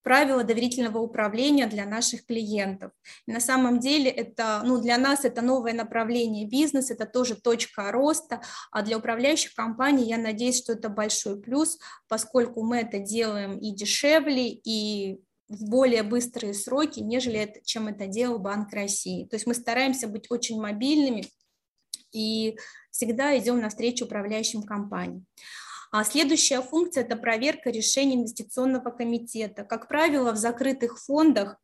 правила 0.05 0.44
доверительного 0.44 0.99
управления 0.99 1.66
для 1.66 1.85
наших 1.85 2.25
клиентов. 2.25 2.92
На 3.27 3.40
самом 3.40 3.81
деле 3.81 4.09
это, 4.09 4.62
ну, 4.64 4.81
для 4.81 4.97
нас 4.99 5.25
это 5.25 5.42
новое 5.42 5.75
направление 5.75 6.47
бизнеса, 6.47 6.94
это 6.94 7.07
тоже 7.07 7.35
точка 7.35 7.90
роста, 7.90 8.40
а 8.71 8.83
для 8.83 8.97
управляющих 8.97 9.53
компаний 9.55 10.05
я 10.09 10.16
надеюсь, 10.16 10.62
что 10.62 10.75
это 10.75 10.88
большой 10.88 11.40
плюс, 11.40 11.77
поскольку 12.07 12.62
мы 12.62 12.79
это 12.79 13.01
делаем 13.01 13.59
и 13.59 13.73
дешевле, 13.73 14.49
и 14.49 15.21
в 15.49 15.68
более 15.68 16.05
быстрые 16.05 16.55
сроки, 16.55 17.01
нежели 17.01 17.40
это, 17.40 17.61
чем 17.64 17.88
это 17.88 18.07
делал 18.07 18.38
Банк 18.38 18.73
России. 18.73 19.27
То 19.27 19.37
есть 19.37 19.47
мы 19.47 19.55
стараемся 19.55 20.07
быть 20.07 20.31
очень 20.31 20.61
мобильными, 20.61 21.25
и 22.12 22.59
всегда 22.90 23.37
идем 23.38 23.61
навстречу 23.61 24.05
управляющим 24.05 24.62
компаниям. 24.62 25.27
А 25.90 26.05
следующая 26.05 26.61
функция– 26.61 27.05
это 27.05 27.16
проверка 27.16 27.71
решений 27.71 28.16
инвестиционного 28.16 28.90
комитета. 28.90 29.64
Как 29.64 29.88
правило, 29.88 30.33
в 30.33 30.37
закрытых 30.37 30.99
фондах 31.01 31.57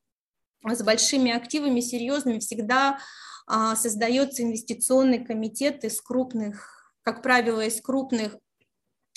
с 0.63 0.83
большими 0.83 1.31
активами, 1.31 1.81
серьезными, 1.81 2.39
всегда 2.39 2.99
а, 3.47 3.77
создается 3.77 4.43
инвестиционный 4.43 5.23
комитет 5.23 5.85
из 5.85 6.01
крупных, 6.01 6.95
как 7.03 7.23
правило, 7.23 7.61
из 7.61 7.83
крупных 7.83 8.39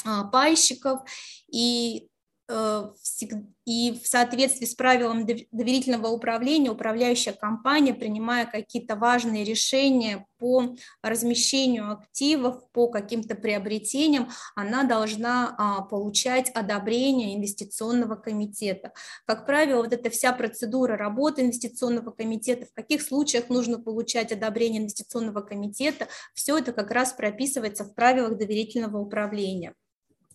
а, 0.03 0.25
пайщиков, 0.25 1.01
и 1.49 2.09
и 2.49 3.99
в 4.01 4.07
соответствии 4.07 4.65
с 4.65 4.73
правилом 4.73 5.25
доверительного 5.25 6.07
управления 6.07 6.69
управляющая 6.71 7.33
компания, 7.33 7.93
принимая 7.93 8.45
какие-то 8.45 8.95
важные 8.95 9.43
решения 9.43 10.25
по 10.37 10.75
размещению 11.01 11.91
активов, 11.91 12.69
по 12.71 12.87
каким-то 12.87 13.35
приобретениям, 13.35 14.29
она 14.55 14.85
должна 14.85 15.55
а, 15.57 15.81
получать 15.81 16.49
одобрение 16.51 17.35
инвестиционного 17.35 18.15
комитета. 18.15 18.93
Как 19.25 19.45
правило, 19.45 19.81
вот 19.81 19.91
эта 19.91 20.09
вся 20.09 20.31
процедура 20.31 20.95
работы 20.95 21.41
инвестиционного 21.41 22.11
комитета, 22.11 22.67
в 22.67 22.73
каких 22.73 23.01
случаях 23.01 23.49
нужно 23.49 23.79
получать 23.79 24.31
одобрение 24.31 24.81
инвестиционного 24.81 25.41
комитета, 25.41 26.07
все 26.33 26.57
это 26.57 26.71
как 26.71 26.91
раз 26.91 27.11
прописывается 27.11 27.83
в 27.83 27.93
правилах 27.93 28.37
доверительного 28.37 28.99
управления. 28.99 29.73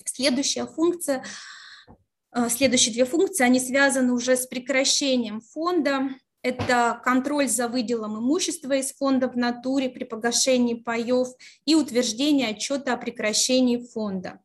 Следующая 0.04 0.66
функция– 0.66 1.24
следующие 2.48 2.94
две 2.94 3.04
функции, 3.04 3.44
они 3.44 3.60
связаны 3.60 4.12
уже 4.12 4.36
с 4.36 4.46
прекращением 4.46 5.40
фонда. 5.40 6.08
Это 6.42 7.00
контроль 7.04 7.48
за 7.48 7.68
выделом 7.68 8.18
имущества 8.18 8.72
из 8.72 8.92
фонда 8.92 9.28
в 9.28 9.36
натуре 9.36 9.88
при 9.88 10.04
погашении 10.04 10.74
паев 10.74 11.28
и 11.64 11.74
утверждение 11.74 12.48
отчета 12.48 12.94
о 12.94 12.96
прекращении 12.96 13.86
фонда. 13.86 14.40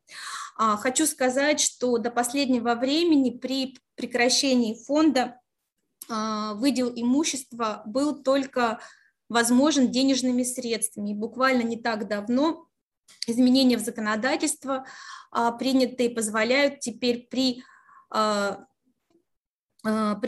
А, 0.57 0.77
хочу 0.77 1.07
сказать, 1.07 1.59
что 1.59 1.97
до 1.97 2.11
последнего 2.11 2.75
времени 2.75 3.31
при 3.31 3.77
прекращении 3.95 4.75
фонда 4.85 5.39
а, 6.07 6.53
выдел 6.53 6.91
имущества 6.93 7.81
был 7.85 8.21
только 8.21 8.79
возможен 9.27 9.89
денежными 9.89 10.43
средствами. 10.43 11.11
И 11.11 11.15
буквально 11.15 11.63
не 11.63 11.77
так 11.77 12.07
давно 12.07 12.67
изменения 13.25 13.77
в 13.77 13.81
законодательство 13.81 14.85
принятые 15.59 16.09
позволяют 16.09 16.79
теперь 16.79 17.27
при 17.29 17.61
а, 17.61 17.63
а, 17.63 17.76
при 18.09 18.57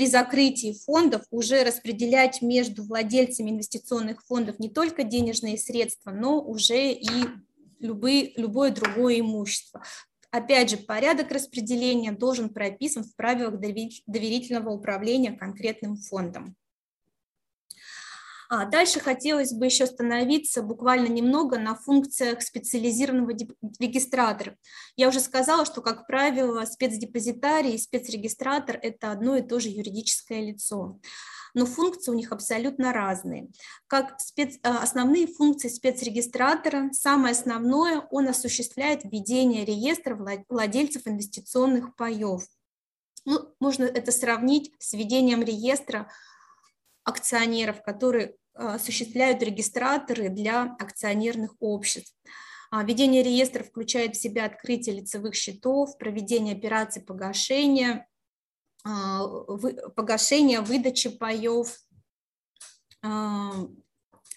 закрытии 0.08 0.78
фондов 0.86 1.24
уже 1.32 1.64
распределять 1.64 2.42
между 2.42 2.84
владельцами 2.84 3.50
инвестиционных 3.50 4.24
фондов 4.26 4.60
не 4.60 4.70
только 4.70 5.04
денежные 5.04 5.58
средства, 5.58 6.12
но 6.12 6.42
уже 6.42 6.94
и 6.94 7.26
любые, 7.80 8.34
любое 8.38 8.72
другое 8.72 9.20
имущество. 9.20 9.84
Опять 10.32 10.70
же, 10.70 10.78
порядок 10.78 11.32
распределения 11.32 12.12
должен 12.12 12.50
прописан 12.50 13.04
в 13.04 13.16
правилах 13.16 13.60
доверительного 13.60 14.70
управления 14.70 15.32
конкретным 15.32 15.98
фондом. 15.98 16.56
А 18.50 18.66
дальше 18.66 19.00
хотелось 19.00 19.54
бы 19.54 19.66
еще 19.66 19.84
остановиться 19.84 20.64
буквально 20.64 21.08
немного 21.08 21.60
на 21.60 21.76
функциях 21.76 22.42
специализированного 22.42 23.32
регистратора. 23.80 24.58
Я 24.96 25.08
уже 25.08 25.20
сказала, 25.20 25.66
что, 25.66 25.82
как 25.82 26.08
правило, 26.08 26.66
спецдепозитарий 26.66 27.76
и 27.76 27.78
спецрегистратор– 27.78 28.80
это 28.82 29.12
одно 29.12 29.36
и 29.38 29.44
то 29.44 29.60
же 29.60 29.70
юридическое 29.70 30.42
лицо 30.42 31.00
но 31.54 31.66
функции 31.66 32.12
у 32.12 32.16
них 32.16 32.32
абсолютно 32.32 32.94
разные. 32.94 33.50
Как 33.88 34.20
спец... 34.20 34.58
А, 34.64 34.84
основные 34.84 35.28
функции 35.28 35.68
спецрегистратора, 35.68 36.90
самое 36.94 37.32
основное, 37.32 38.08
он 38.12 38.28
осуществляет 38.28 39.04
введение 39.04 39.66
реестра 39.66 40.16
владельцев 40.48 41.08
инвестиционных 41.08 41.96
паев. 41.96 42.44
Ну, 43.26 43.54
можно 43.60 43.84
это 43.84 44.12
сравнить 44.12 44.72
с 44.80 44.94
введением 44.94 45.44
реестра 45.44 46.10
акционеров, 47.10 47.82
которые 47.84 48.36
а, 48.54 48.76
осуществляют 48.76 49.44
регистраторы 49.44 50.30
для 50.30 50.76
акционерных 50.80 51.56
обществ. 51.60 52.16
А, 52.72 52.84
ведение 52.84 53.24
реестра 53.24 53.64
включает 53.64 54.16
в 54.16 54.22
себя 54.22 54.46
открытие 54.46 54.98
лицевых 54.98 55.36
счетов, 55.36 55.98
проведение 55.98 56.56
операций 56.56 57.02
погашения, 57.02 58.08
а, 58.84 59.26
погашения, 59.96 60.62
выдачи 60.62 61.10
паев, 61.10 61.80
а, 63.02 63.54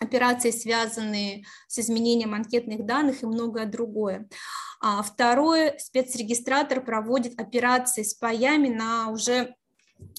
операции, 0.00 0.50
связанные 0.50 1.44
с 1.68 1.78
изменением 1.78 2.34
анкетных 2.34 2.84
данных 2.86 3.22
и 3.22 3.26
многое 3.26 3.66
другое. 3.66 4.28
Второе, 5.04 5.78
спецрегистратор 5.78 6.84
проводит 6.84 7.40
операции 7.40 8.02
с 8.02 8.14
паями 8.14 8.66
на 8.66 9.10
уже 9.10 9.54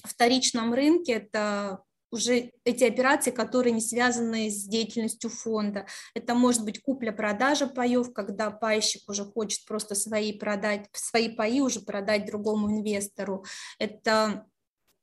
вторичном 0.02 0.72
рынке. 0.72 1.12
Это 1.12 1.82
уже 2.14 2.52
эти 2.62 2.84
операции, 2.84 3.32
которые 3.32 3.72
не 3.72 3.80
связаны 3.80 4.48
с 4.48 4.64
деятельностью 4.64 5.28
фонда. 5.28 5.84
Это 6.14 6.34
может 6.34 6.64
быть 6.64 6.80
купля-продажа 6.80 7.66
паев, 7.66 8.12
когда 8.12 8.52
пайщик 8.52 9.08
уже 9.08 9.24
хочет 9.24 9.66
просто 9.66 9.96
свои 9.96 10.32
продать, 10.32 10.86
свои 10.92 11.28
паи 11.28 11.60
уже 11.60 11.80
продать 11.80 12.26
другому 12.26 12.70
инвестору. 12.70 13.44
Это 13.80 14.46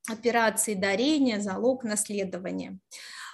операции 0.08 0.74
дарения, 0.74 1.42
залог, 1.42 1.84
наследование. 1.84 2.80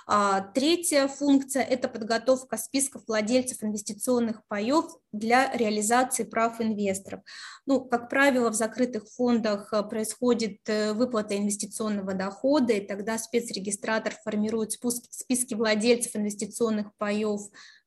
А, 0.10 0.40
третья 0.40 1.10
функция– 1.10 1.64
это 1.64 1.90
подготовка 1.90 2.56
списков 2.56 3.04
владельцев 3.08 3.62
инвестиционных 3.62 4.42
паев 4.48 4.86
для 5.12 5.52
реализации 5.54 6.24
прав 6.24 6.62
инвесторов. 6.62 7.20
Ну, 7.66 7.84
как 7.84 8.10
правило, 8.10 8.50
в 8.50 8.54
закрытых 8.54 9.06
фондах 9.10 9.74
а, 9.74 9.84
происходит 9.84 10.60
э, 10.68 10.94
выплата 10.94 11.38
инвестиционного 11.38 12.14
дохода, 12.14 12.72
и 12.72 12.88
тогда 12.88 13.18
спецрегистратор 13.18 14.14
формирует 14.24 14.72
списки 14.72 15.54
владельцев 15.56 16.16
инвестиционных 16.16 16.96
паев 16.96 17.42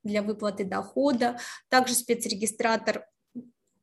для 0.05 0.23
выплаты 0.23 0.67
дохода. 0.67 1.39
Также 1.71 1.95
спецрегистратор 1.95 3.07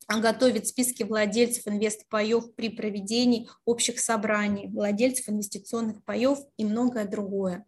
готовит 0.07 0.67
списки 0.67 1.01
владельцев 1.01 1.67
инвестпаев 1.67 2.53
при 2.53 2.69
проведении 2.69 3.49
общих 3.65 3.99
собраний, 3.99 4.67
владельцев 4.67 5.27
инвестиционных 5.27 6.03
паев 6.05 6.37
и 6.57 6.65
многое 6.65 7.05
другое. 7.05 7.65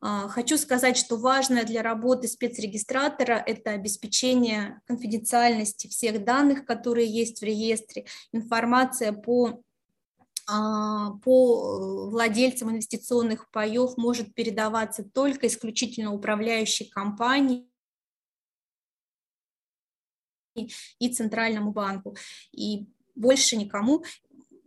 А, 0.00 0.28
хочу 0.28 0.58
сказать, 0.58 0.96
что 0.96 1.16
важное 1.16 1.64
для 1.64 1.82
работы 1.82 2.28
спецрегистратора– 2.28 3.42
это 3.46 3.70
обеспечение 3.70 4.80
конфиденциальности 4.86 5.88
всех 5.88 6.24
данных, 6.24 6.66
которые 6.66 7.06
есть 7.06 7.40
в 7.40 7.44
реестре, 7.44 8.06
информация 8.32 9.12
по 9.12 9.62
а, 10.48 11.12
по 11.24 12.08
владельцам 12.08 12.70
инвестиционных 12.70 13.50
паев 13.50 13.96
может 13.96 14.32
передаваться 14.32 15.02
только 15.02 15.48
исключительно 15.48 16.12
управляющей 16.12 16.88
компании 16.88 17.68
и 20.54 21.08
Центральному 21.08 21.72
банку. 21.72 22.16
И 22.52 22.86
больше 23.16 23.56
никому, 23.56 24.04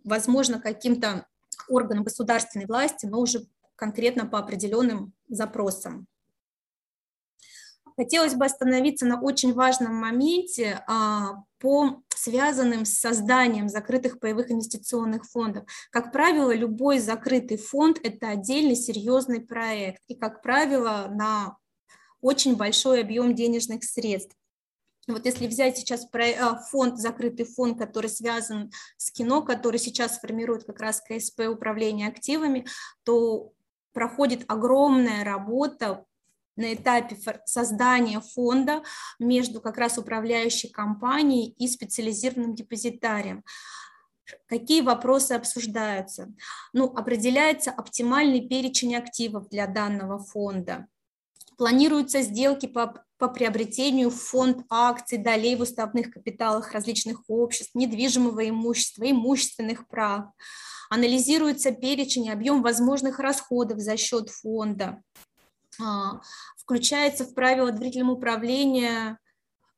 возможно, 0.03 0.59
каким-то 0.59 1.27
органам 1.69 2.03
государственной 2.03 2.65
власти, 2.65 3.05
но 3.05 3.21
уже 3.21 3.47
конкретно 3.79 4.25
по 4.25 4.37
определенным 4.37 5.13
запросам. 5.29 6.05
Хотелось 7.95 8.35
бы 8.35 8.45
остановиться 8.45 9.05
на 9.05 9.19
очень 9.19 9.53
важном 9.53 9.95
моменте 9.95 10.83
а, 10.87 11.43
по 11.57 12.01
связанным 12.15 12.85
с 12.85 12.97
созданием 12.97 13.67
закрытых 13.69 14.19
паевых 14.19 14.51
инвестиционных 14.51 15.25
фондов. 15.25 15.65
Как 15.91 16.11
правило, 16.11 16.53
любой 16.53 16.99
закрытый 16.99 17.57
фонд– 17.57 17.99
это 18.03 18.29
отдельный 18.29 18.75
серьезный 18.75 19.41
проект, 19.41 20.01
и, 20.07 20.15
как 20.15 20.41
правило, 20.41 21.07
на 21.11 21.57
очень 22.21 22.55
большой 22.55 23.01
объем 23.01 23.35
денежных 23.35 23.83
средств. 23.83 24.35
Вот 25.07 25.25
если 25.25 25.47
взять 25.47 25.77
сейчас 25.77 26.07
а, 26.13 26.55
фонд, 26.55 26.99
закрытый 26.99 27.45
фонд, 27.45 27.79
который 27.79 28.09
связан 28.09 28.71
с 28.97 29.11
кино, 29.11 29.41
который 29.41 29.79
сейчас 29.79 30.19
формирует 30.19 30.65
как 30.65 30.79
раз 30.79 31.01
КСП 31.01 31.47
управление 31.49 32.07
активами, 32.07 32.65
то 33.03 33.51
проходит 33.99 34.45
огромная 34.47 35.25
работа 35.25 36.05
на 36.55 36.73
этапе 36.73 37.17
создания 37.43 38.21
фонда 38.21 38.81
между 39.19 39.59
как 39.59 39.77
раз 39.77 39.97
управляющей 39.97 40.69
компанией 40.69 41.53
и 41.59 41.67
специализированным 41.67 42.55
депозитарием. 42.55 43.43
Какие 44.47 44.83
вопросы 44.83 45.33
обсуждаются? 45.33 46.31
Ну, 46.71 46.85
определяется 46.85 47.71
оптимальный 47.71 48.47
перечень 48.47 48.95
активов 48.95 49.49
для 49.49 49.67
данного 49.67 50.17
фонда. 50.17 50.87
Планируются 51.57 52.21
сделки 52.21 52.67
по, 52.67 53.03
по 53.17 53.27
приобретению 53.27 54.11
фонд 54.11 54.65
акций, 54.69 55.17
долей 55.17 55.57
в 55.57 55.61
уставных 55.63 56.11
капиталах 56.11 56.71
различных 56.71 57.23
обществ, 57.27 57.75
недвижимого 57.75 58.47
имущества, 58.47 59.11
имущественных 59.11 59.89
прав 59.89 60.27
анализируется 60.89 61.71
перечень 61.71 62.25
и 62.25 62.31
объем 62.31 62.61
возможных 62.61 63.19
расходов 63.19 63.79
за 63.79 63.95
счет 63.95 64.29
фонда, 64.29 65.01
а, 65.81 66.21
включается 66.57 67.23
в 67.23 67.33
правила 67.33 67.71
доверительного 67.71 68.15
управления 68.15 69.19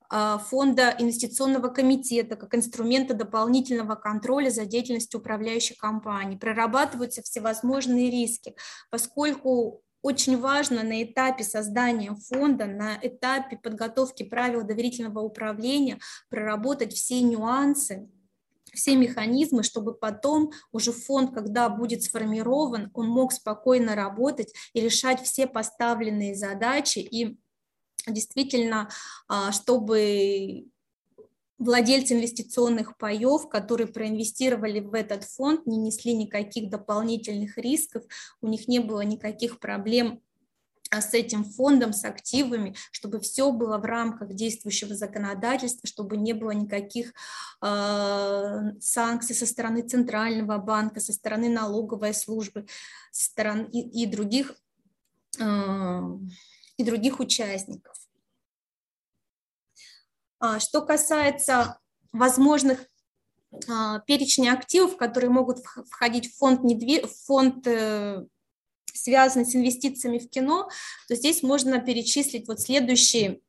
а, 0.10 0.40
фонда 0.40 0.96
инвестиционного 0.98 1.68
комитета 1.68 2.36
как 2.36 2.56
инструмента 2.56 3.14
дополнительного 3.14 3.96
контроля 3.96 4.50
за 4.50 4.66
деятельностью 4.66 5.20
управляющей 5.20 5.76
компании. 5.76 6.38
Прорабатываются 6.38 7.22
всевозможные 7.22 8.10
риски, 8.10 8.56
поскольку 8.90 9.84
очень 10.02 10.40
важно 10.40 10.84
на 10.84 11.04
этапе 11.04 11.44
создания 11.44 12.16
фонда, 12.16 12.66
на 12.66 12.98
этапе 13.02 13.58
подготовки 13.58 14.24
правил 14.24 14.64
доверительного 14.64 15.20
управления 15.20 16.00
проработать 16.30 16.94
все 16.94 17.22
нюансы 17.22 18.10
все 18.74 18.96
механизмы, 18.96 19.64
чтобы 19.64 19.94
потом 19.94 20.52
уже 20.72 20.92
фонд, 20.92 21.34
когда 21.34 21.70
будет 21.70 22.04
сформирован, 22.04 22.90
он 22.94 23.08
мог 23.08 23.34
спокойно 23.34 23.96
работать 23.96 24.54
и 24.74 24.82
решать 24.82 25.22
все 25.22 25.48
поставленные 25.48 26.36
задачи 26.36 27.00
и 27.00 27.38
действительно, 28.08 28.90
а, 29.28 29.52
чтобы 29.52 30.66
владельцы 31.62 32.16
инвестиционных 32.16 32.98
паев, 32.98 33.48
которые 33.48 33.88
проинвестировали 33.88 34.80
в 34.80 34.94
этот 34.96 35.24
фонд, 35.24 35.68
не 35.68 35.78
несли 35.78 36.14
никаких 36.14 36.70
дополнительных 36.70 37.58
рисков, 37.58 38.04
у 38.42 38.48
них 38.48 38.68
не 38.68 38.80
было 38.80 39.02
никаких 39.02 39.60
проблем 39.60 40.22
с 41.00 41.14
этим 41.14 41.46
фондом, 41.46 41.94
с 41.94 42.04
активами, 42.04 42.76
чтобы 42.92 43.22
все 43.22 43.52
было 43.52 43.78
в 43.78 43.86
рамках 43.86 44.34
действующего 44.34 44.94
законодательства, 44.94 45.88
чтобы 45.88 46.18
не 46.18 46.34
было 46.34 46.52
никаких 46.52 47.14
э, 47.62 48.60
санкций 48.82 49.36
со 49.36 49.46
стороны 49.46 49.84
Центрального 49.84 50.58
банка, 50.58 51.00
со 51.00 51.14
стороны 51.14 51.50
налоговой 51.50 52.14
службы 52.14 52.66
со 53.12 53.32
и, 53.72 54.04
и, 54.04 54.06
других, 54.06 54.54
э, 55.40 56.02
и 56.78 56.84
других 56.84 57.20
участников. 57.20 57.96
А, 60.40 60.60
что 60.60 60.82
касается 60.82 61.80
возможных 62.12 62.80
а, 63.70 64.00
перечня 64.00 64.54
активов, 64.54 64.98
которые 64.98 65.30
могут 65.30 65.60
входить 65.90 66.34
в 66.34 66.38
фонд, 66.38 66.64
недвиж... 66.64 67.04
фонд 67.26 67.68
э, 67.68 68.26
связаны 68.94 69.46
с 69.46 69.56
инвестициями 69.56 70.20
в 70.20 70.30
кино, 70.30 70.70
то 71.08 71.16
здесь 71.16 71.44
можно 71.44 71.80
перечислить 71.80 72.48
вот 72.48 72.60
следующие 72.60 73.42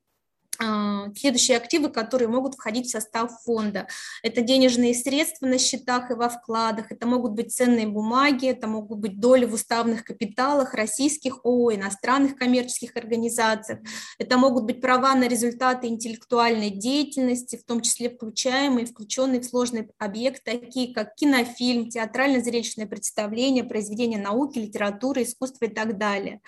следующие 1.15 1.57
активы, 1.57 1.89
которые 1.89 2.27
могут 2.27 2.55
входить 2.55 2.87
в 2.87 2.91
состав 2.91 3.31
фонда. 3.43 3.87
Это 4.21 4.41
денежные 4.41 4.93
средства 4.93 5.47
на 5.47 5.57
счетах 5.57 6.11
и 6.11 6.13
во 6.13 6.29
вкладах, 6.29 6.91
это 6.91 7.07
могут 7.07 7.31
быть 7.33 7.53
ценные 7.53 7.87
бумаги, 7.87 8.47
это 8.47 8.67
могут 8.67 8.99
быть 8.99 9.19
доли 9.19 9.45
в 9.45 9.53
уставных 9.53 10.03
капиталах 10.03 10.73
российских 10.73 11.39
ООО, 11.43 11.75
иностранных 11.75 12.35
коммерческих 12.35 12.95
организаций, 12.95 13.79
это 14.19 14.37
могут 14.37 14.65
быть 14.65 14.81
права 14.81 15.15
на 15.15 15.27
результаты 15.27 15.87
интеллектуальной 15.87 16.69
деятельности, 16.69 17.57
в 17.57 17.65
том 17.65 17.81
числе 17.81 18.09
включаемые, 18.09 18.85
включенные 18.85 19.41
в 19.41 19.45
сложный 19.45 19.89
объект, 19.97 20.43
такие 20.43 20.93
как 20.93 21.15
кинофильм, 21.15 21.89
театрально-зрелищное 21.89 22.85
представление, 22.85 23.63
произведения 23.63 24.17
науки, 24.17 24.59
литературы, 24.59 25.23
искусства 25.23 25.65
и 25.65 25.69
так 25.69 25.97
далее 25.97 26.41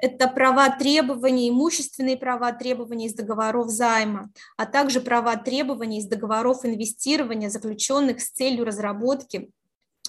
это 0.00 0.28
права 0.28 0.70
требования, 0.70 1.48
имущественные 1.48 2.16
права 2.16 2.52
требования 2.52 3.06
из 3.06 3.14
договоров 3.14 3.68
займа, 3.68 4.30
а 4.56 4.66
также 4.66 5.00
права 5.00 5.36
требования 5.36 5.98
из 5.98 6.06
договоров 6.06 6.64
инвестирования, 6.64 7.50
заключенных 7.50 8.20
с 8.20 8.30
целью 8.30 8.64
разработки 8.64 9.50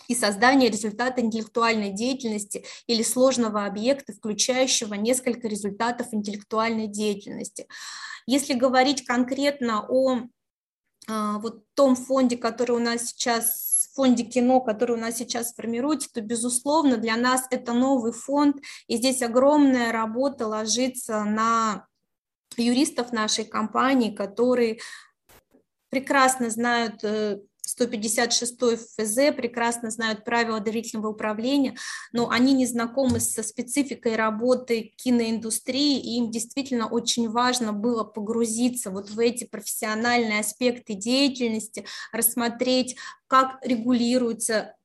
и 0.07 0.15
создания 0.15 0.69
результата 0.69 1.21
интеллектуальной 1.21 1.91
деятельности 1.91 2.65
или 2.87 3.03
сложного 3.03 3.65
объекта, 3.65 4.13
включающего 4.13 4.95
несколько 4.95 5.47
результатов 5.47 6.07
интеллектуальной 6.11 6.87
деятельности. 6.87 7.67
Если 8.25 8.53
говорить 8.53 9.05
конкретно 9.05 9.85
о 9.87 10.21
а, 11.07 11.39
вот 11.39 11.63
том 11.73 11.95
фонде, 11.95 12.37
который 12.37 12.75
у 12.75 12.79
нас 12.79 13.07
сейчас 13.07 13.70
фонде 13.93 14.23
кино, 14.23 14.61
который 14.61 14.95
у 14.95 14.99
нас 14.99 15.17
сейчас 15.17 15.53
формируется, 15.53 16.09
то, 16.13 16.21
безусловно, 16.21 16.97
для 16.97 17.15
нас 17.17 17.45
это 17.49 17.73
новый 17.73 18.11
фонд, 18.11 18.57
и 18.87 18.97
здесь 18.97 19.21
огромная 19.21 19.91
работа 19.91 20.47
ложится 20.47 21.23
на 21.23 21.85
юристов 22.57 23.11
нашей 23.11 23.45
компании, 23.45 24.15
которые 24.15 24.79
прекрасно 25.89 26.49
знают 26.49 27.03
156 27.71 28.57
ФЗ, 28.59 29.15
прекрасно 29.35 29.89
знают 29.91 30.25
правила 30.25 30.59
доверительного 30.59 31.11
управления, 31.11 31.75
но 32.11 32.29
они 32.29 32.53
не 32.53 32.65
знакомы 32.65 33.19
со 33.19 33.43
спецификой 33.43 34.15
работы 34.15 34.93
киноиндустрии, 34.97 35.99
и 35.99 36.17
им 36.17 36.31
действительно 36.31 36.87
очень 36.87 37.29
важно 37.29 37.71
было 37.71 38.03
погрузиться 38.03 38.91
вот 38.91 39.09
в 39.09 39.19
эти 39.19 39.45
профессиональные 39.45 40.41
аспекты 40.41 40.93
деятельности, 40.93 41.85
рассмотреть, 42.11 42.97
как 43.27 43.59
регулируются 43.63 44.75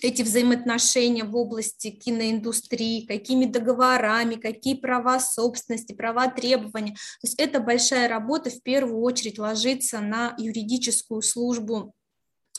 эти 0.00 0.22
взаимоотношения 0.22 1.24
в 1.24 1.36
области 1.36 1.90
киноиндустрии, 1.90 3.06
какими 3.06 3.44
договорами, 3.44 4.34
какие 4.36 4.74
права 4.74 5.20
собственности, 5.20 5.92
права 5.92 6.28
требования. 6.28 6.92
То 6.92 7.26
есть 7.26 7.38
это 7.38 7.60
большая 7.60 8.08
работа 8.08 8.50
в 8.50 8.62
первую 8.62 9.00
очередь 9.02 9.38
ложится 9.38 10.00
на 10.00 10.34
юридическую 10.38 11.22
службу 11.22 11.94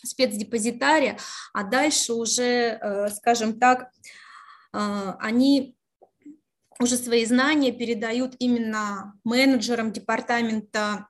спецдепозитария, 0.03 1.17
а 1.53 1.63
дальше 1.63 2.13
уже, 2.13 2.43
э, 2.43 3.09
скажем 3.09 3.59
так, 3.59 3.91
э, 4.73 5.13
они 5.19 5.75
уже 6.79 6.97
свои 6.97 7.25
знания 7.25 7.71
передают 7.71 8.35
именно 8.39 9.13
менеджерам 9.23 9.91
департамента 9.91 11.07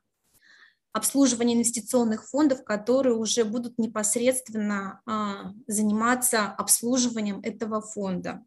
обслуживания 0.91 1.55
инвестиционных 1.55 2.27
фондов, 2.27 2.63
которые 2.63 3.15
уже 3.15 3.45
будут 3.45 3.79
непосредственно 3.79 5.01
а, 5.07 5.53
заниматься 5.65 6.45
обслуживанием 6.45 7.39
этого 7.41 7.81
фонда. 7.81 8.45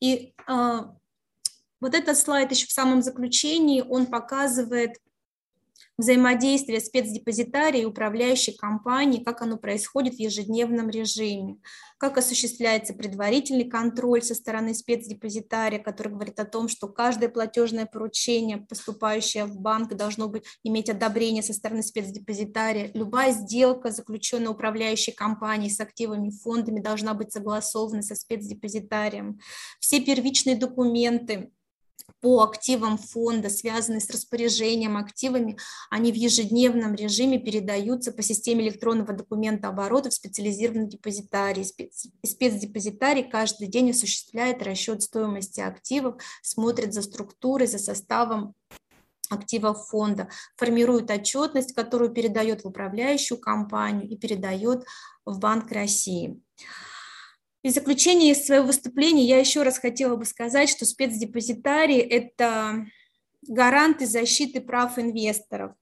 И 0.00 0.34
вот 1.80 1.94
этот 1.94 2.16
слайд 2.16 2.50
еще 2.50 2.66
в 2.66 2.72
самом 2.72 3.02
заключении, 3.02 3.82
он 3.82 4.06
показывает 4.06 4.96
взаимодействие 5.98 6.80
спецдепозитария 6.80 7.82
и 7.82 7.86
управляющей 7.86 8.54
компании, 8.54 9.22
как 9.22 9.42
оно 9.42 9.56
происходит 9.56 10.14
в 10.14 10.20
ежедневном 10.20 10.90
режиме, 10.90 11.56
как 11.98 12.18
осуществляется 12.18 12.92
предварительный 12.92 13.64
контроль 13.64 14.22
со 14.22 14.34
стороны 14.34 14.74
спецдепозитария, 14.74 15.78
который 15.78 16.12
говорит 16.12 16.38
о 16.38 16.44
том, 16.44 16.68
что 16.68 16.88
каждое 16.88 17.28
платежное 17.28 17.86
поручение, 17.86 18.58
поступающее 18.58 19.46
в 19.46 19.58
банк, 19.58 19.94
должно 19.94 20.28
быть, 20.28 20.44
иметь 20.62 20.90
одобрение 20.90 21.42
со 21.42 21.54
стороны 21.54 21.82
спецдепозитария. 21.82 22.90
Любая 22.92 23.32
сделка, 23.32 23.90
заключенная 23.90 24.50
управляющей 24.50 25.12
компанией 25.12 25.70
с 25.70 25.80
активами 25.80 26.30
фондами, 26.30 26.80
должна 26.80 27.14
быть 27.14 27.32
согласована 27.32 28.02
со 28.02 28.14
спецдепозитарием. 28.14 29.38
Все 29.80 30.00
первичные 30.00 30.56
документы, 30.56 31.50
по 32.26 32.42
активам 32.42 32.98
фонда, 32.98 33.48
связанные 33.48 34.00
с 34.00 34.10
распоряжением 34.10 34.96
активами, 34.96 35.56
они 35.90 36.10
в 36.10 36.16
ежедневном 36.16 36.96
режиме 36.96 37.38
передаются 37.38 38.10
по 38.10 38.20
системе 38.20 38.64
электронного 38.64 39.12
документа 39.12 39.68
оборота 39.68 40.10
в 40.10 40.14
специализированный 40.14 40.88
депозитарий. 40.88 41.64
Спецдепозитарий 42.24 43.30
каждый 43.30 43.68
день 43.68 43.92
осуществляет 43.92 44.60
расчет 44.64 45.02
стоимости 45.02 45.60
активов, 45.60 46.20
смотрит 46.42 46.92
за 46.92 47.02
структурой, 47.02 47.68
за 47.68 47.78
составом 47.78 48.56
активов 49.30 49.86
фонда, 49.86 50.28
формирует 50.56 51.12
отчетность, 51.12 51.74
которую 51.74 52.10
передает 52.10 52.64
в 52.64 52.66
управляющую 52.66 53.38
компанию 53.38 54.10
и 54.10 54.16
передает 54.16 54.84
в 55.24 55.38
Банк 55.38 55.70
России. 55.70 56.40
И 57.66 57.68
в 57.68 57.72
заключение 57.72 58.32
своего 58.36 58.68
выступления 58.68 59.24
я 59.24 59.40
еще 59.40 59.64
раз 59.64 59.80
хотела 59.80 60.14
бы 60.14 60.24
сказать, 60.24 60.68
что 60.68 60.86
спецдепозитарий– 60.86 61.98
это 61.98 62.86
гаранты 63.42 64.06
защиты 64.06 64.60
прав 64.60 65.00
инвесторов. 65.00 65.72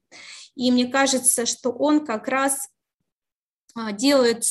И 0.55 0.71
мне 0.71 0.87
кажется, 0.87 1.45
что 1.45 1.69
он 1.69 2.03
как 2.03 2.27
раз 2.27 2.69
а, 3.75 3.91
делает, 3.91 4.45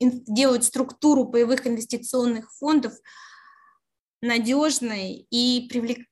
делает 0.00 0.64
структуру 0.64 1.24
боевых 1.24 1.66
инвестиционных 1.66 2.50
фондов 2.54 2.94
надежной 4.22 5.26
и 5.28 5.68
привлек... 5.68 6.06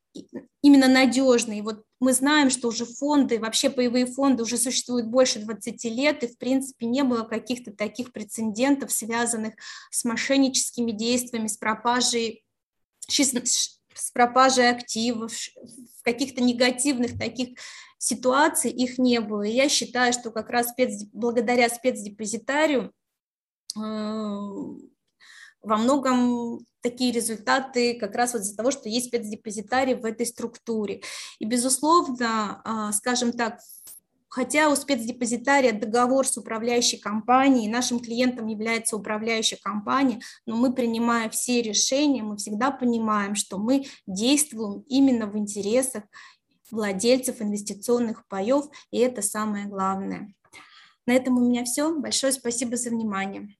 именно 0.60 0.88
надежной. 0.88 1.62
Вот 1.62 1.84
мы 2.04 2.12
знаем, 2.12 2.50
что 2.50 2.68
уже 2.68 2.84
фонды, 2.84 3.40
вообще 3.40 3.70
боевые 3.70 4.04
фонды 4.04 4.42
уже 4.42 4.58
существуют 4.58 5.06
больше 5.06 5.38
20 5.38 5.84
лет, 5.84 6.22
и 6.22 6.26
в 6.26 6.36
принципе 6.36 6.84
не 6.84 7.02
было 7.02 7.22
каких-то 7.22 7.72
таких 7.72 8.12
прецедентов, 8.12 8.92
связанных 8.92 9.54
с 9.90 10.04
мошенническими 10.04 10.90
действиями, 10.90 11.46
с 11.46 11.56
пропажей, 11.56 12.44
с 13.08 14.10
пропажей 14.12 14.68
активов, 14.68 15.32
в 15.32 16.02
каких-то 16.02 16.42
негативных 16.42 17.18
таких 17.18 17.58
ситуаций 17.96 18.70
их 18.70 18.98
не 18.98 19.20
было. 19.20 19.44
И 19.44 19.54
я 19.54 19.70
считаю, 19.70 20.12
что 20.12 20.30
как 20.30 20.50
раз 20.50 20.68
спец, 20.68 21.04
благодаря 21.14 21.70
спецдепозитарию 21.70 22.92
э, 23.76 23.80
во 23.80 25.76
многом 25.78 26.66
такие 26.84 27.12
результаты 27.12 27.94
как 27.98 28.14
раз 28.14 28.34
вот 28.34 28.42
из-за 28.42 28.56
того, 28.56 28.70
что 28.70 28.90
есть 28.90 29.06
спецдепозитарий 29.06 29.94
в 29.94 30.04
этой 30.04 30.26
структуре. 30.26 31.00
И, 31.38 31.46
безусловно, 31.46 32.60
а, 32.64 32.92
скажем 32.92 33.32
так, 33.32 33.58
Хотя 34.28 34.68
у 34.68 34.74
спецдепозитария 34.74 35.72
договор 35.72 36.26
с 36.26 36.36
управляющей 36.36 36.98
компанией, 36.98 37.70
нашим 37.70 38.00
клиентом 38.00 38.48
является 38.48 38.96
управляющая 38.96 39.60
компания, 39.62 40.18
но 40.44 40.56
мы, 40.56 40.74
принимая 40.74 41.30
все 41.30 41.62
решения, 41.62 42.24
мы 42.24 42.36
всегда 42.36 42.72
понимаем, 42.72 43.36
что 43.36 43.58
мы 43.58 43.86
действуем 44.08 44.84
именно 44.88 45.28
в 45.28 45.38
интересах 45.38 46.02
владельцев 46.72 47.40
инвестиционных 47.40 48.26
паев, 48.26 48.64
и 48.90 48.98
это 48.98 49.22
самое 49.22 49.66
главное. 49.66 50.34
На 51.06 51.12
этом 51.12 51.38
у 51.38 51.48
меня 51.48 51.62
все. 51.62 51.96
Большое 51.96 52.32
спасибо 52.32 52.76
за 52.76 52.90
внимание. 52.90 53.56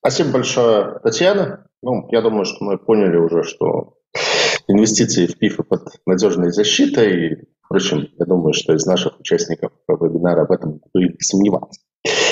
Спасибо 0.00 0.30
большое, 0.30 1.00
Татьяна. 1.02 1.66
Ну, 1.82 2.08
я 2.10 2.22
думаю, 2.22 2.44
что 2.44 2.64
мы 2.64 2.78
поняли 2.78 3.16
уже, 3.16 3.42
что 3.42 3.94
инвестиции 4.68 5.26
в 5.26 5.38
ПИФы 5.38 5.62
под 5.62 5.88
надежной 6.06 6.50
защитой. 6.52 7.48
Впрочем, 7.64 8.08
я 8.18 8.26
думаю, 8.26 8.52
что 8.52 8.74
из 8.74 8.86
наших 8.86 9.18
участников 9.20 9.72
вебинара 9.88 10.42
об 10.42 10.52
этом 10.52 10.74
никто 10.74 10.98
и 11.00 11.08
не 11.08 11.20
сомневался. 11.20 11.80